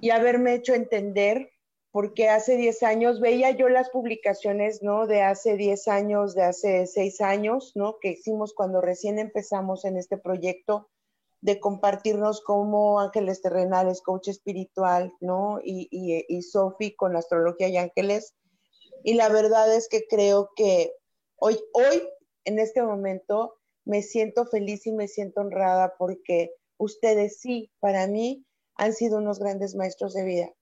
[0.00, 1.50] y haberme hecho entender,
[1.90, 5.08] porque hace 10 años veía yo las publicaciones, ¿no?
[5.08, 7.96] De hace 10 años, de hace 6 años, ¿no?
[8.00, 10.91] Que hicimos cuando recién empezamos en este proyecto
[11.42, 15.60] de compartirnos como ángeles terrenales, coach espiritual, ¿no?
[15.62, 18.34] Y, y, y Sofi con astrología y ángeles.
[19.04, 20.94] Y la verdad es que creo que
[21.44, 22.08] Hoy, hoy,
[22.44, 28.46] en este momento, me siento feliz y me siento honrada porque ustedes sí, para mí,
[28.76, 30.52] han sido unos grandes maestros de vida.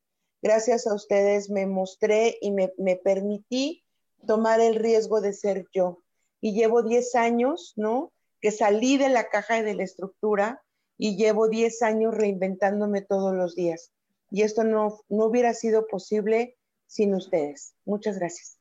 [0.41, 3.85] Gracias a ustedes me mostré y me, me permití
[4.27, 6.03] tomar el riesgo de ser yo.
[6.41, 8.11] Y llevo 10 años, ¿no?
[8.41, 10.63] Que salí de la caja y de la estructura
[11.03, 13.91] y llevo 10 años reinventándome todos los días.
[14.31, 17.73] Y esto no, no hubiera sido posible sin ustedes.
[17.87, 18.59] Muchas gracias.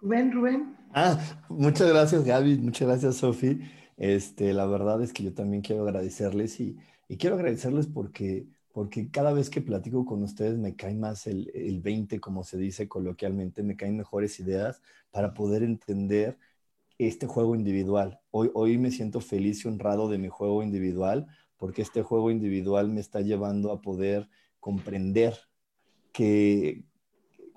[0.00, 0.74] Rubén, Rubén.
[0.94, 1.18] Ah,
[1.50, 3.60] muchas gracias Gaby, muchas gracias Sofi.
[3.98, 6.78] Este, la verdad es que yo también quiero agradecerles y,
[7.18, 11.82] quiero agradecerles porque, porque cada vez que platico con ustedes me cae más el, el
[11.82, 16.38] 20, como se dice coloquialmente, me caen mejores ideas para poder entender
[16.98, 18.20] este juego individual.
[18.30, 21.26] Hoy, hoy me siento feliz y honrado de mi juego individual
[21.56, 24.28] porque este juego individual me está llevando a poder
[24.60, 25.36] comprender
[26.12, 26.84] que,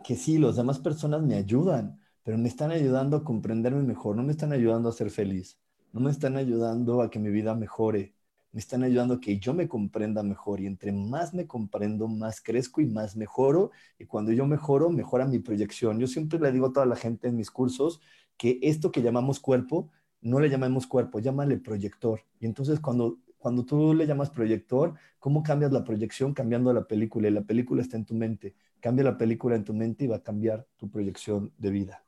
[0.04, 4.24] que sí, las demás personas me ayudan, pero me están ayudando a comprenderme mejor, no
[4.24, 5.60] me están ayudando a ser feliz,
[5.92, 8.14] no me están ayudando a que mi vida mejore,
[8.52, 12.42] me están ayudando a que yo me comprenda mejor y entre más me comprendo, más
[12.42, 16.00] crezco y más mejoro y cuando yo mejoro, mejora mi proyección.
[16.00, 18.02] Yo siempre le digo a toda la gente en mis cursos
[18.40, 22.22] que esto que llamamos cuerpo, no le llamamos cuerpo, llámale proyector.
[22.40, 27.30] Y entonces cuando cuando tú le llamas proyector, ¿cómo cambias la proyección cambiando la película?
[27.30, 28.54] Y la película está en tu mente.
[28.82, 32.04] Cambia la película en tu mente y va a cambiar tu proyección de vida.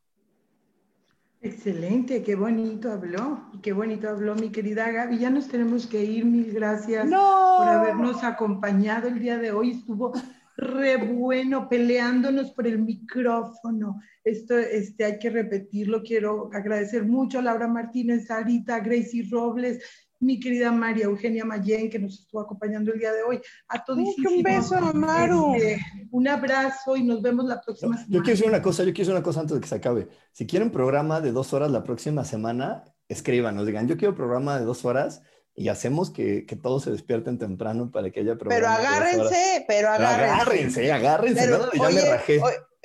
[1.44, 5.18] Excelente, qué bonito habló, qué bonito habló mi querida Gaby.
[5.18, 9.72] Ya nos tenemos que ir, mil gracias por habernos acompañado el día de hoy.
[9.72, 10.14] Estuvo
[10.58, 14.02] re bueno peleándonos por el micrófono.
[14.24, 16.04] Esto este, hay que repetirlo.
[16.04, 19.80] Quiero agradecer mucho a Laura Martínez, Sarita, Gracie Robles,
[20.20, 23.42] mi querida María Eugenia Mayen, que nos estuvo acompañando el día de hoy.
[23.68, 24.00] A todos.
[24.00, 25.56] Un beso, Maru.
[25.56, 25.80] Este,
[26.12, 28.14] un abrazo y nos vemos la próxima semana.
[28.14, 30.08] Yo quiero decir una cosa, yo quiero decir una cosa antes de que se acabe.
[30.32, 34.66] Si quieren programa de dos horas la próxima semana, escríbanos, digan, yo quiero programa de
[34.66, 35.24] dos horas
[35.56, 38.38] y hacemos que, que, todos se despierten temprano para que haya.
[38.38, 40.32] Pero agárrense, pero agárrense.
[40.32, 42.42] agárrense, agárrense, pero, ya me rajé.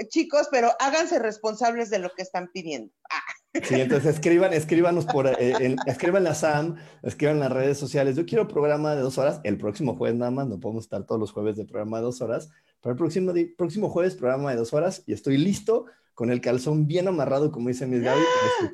[0.09, 2.93] chicos, pero háganse responsables de lo que están pidiendo.
[3.11, 3.21] Ah.
[3.63, 8.17] Sí, entonces escriban, escríbanos por, eh, escriban la SAM, escriban en las redes sociales.
[8.17, 11.21] Yo quiero programa de dos horas, el próximo jueves nada más, no podemos estar todos
[11.21, 12.51] los jueves de programa de dos horas,
[12.81, 16.87] pero el próximo, próximo jueves programa de dos horas y estoy listo con el calzón
[16.87, 18.23] bien amarrado, como dice mis Gaby.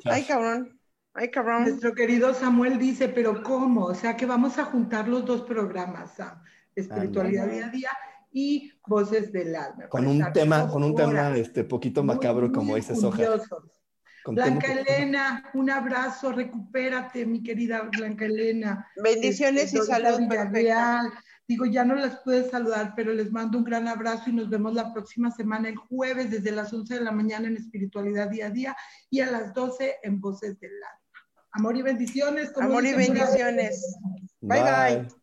[0.05, 0.79] Ay, cabrón.
[1.13, 1.63] Ay, cabrón.
[1.63, 3.85] Nuestro querido Samuel dice, pero ¿cómo?
[3.85, 6.41] O sea que vamos a juntar los dos programas, Sam.
[6.75, 7.89] Espiritualidad día a día
[8.31, 9.87] y voces del alma.
[9.89, 13.23] Con un tema, con un tema este poquito macabro, como dice Soja.
[14.25, 18.87] Blanca Elena, un abrazo, recupérate, mi querida Blanca Elena.
[19.03, 20.19] Bendiciones y este, salud.
[20.51, 21.11] Real.
[21.45, 24.73] Digo, ya no las puedes saludar, pero les mando un gran abrazo y nos vemos
[24.73, 28.49] la próxima semana, el jueves, desde las 11 de la mañana en Espiritualidad Día a
[28.49, 28.77] Día
[29.09, 31.02] y a las 12 en Voces del Alma.
[31.53, 32.51] Amor y bendiciones.
[32.57, 33.97] Amor y bendiciones.
[34.41, 35.07] Bye bye.
[35.07, 35.22] Yo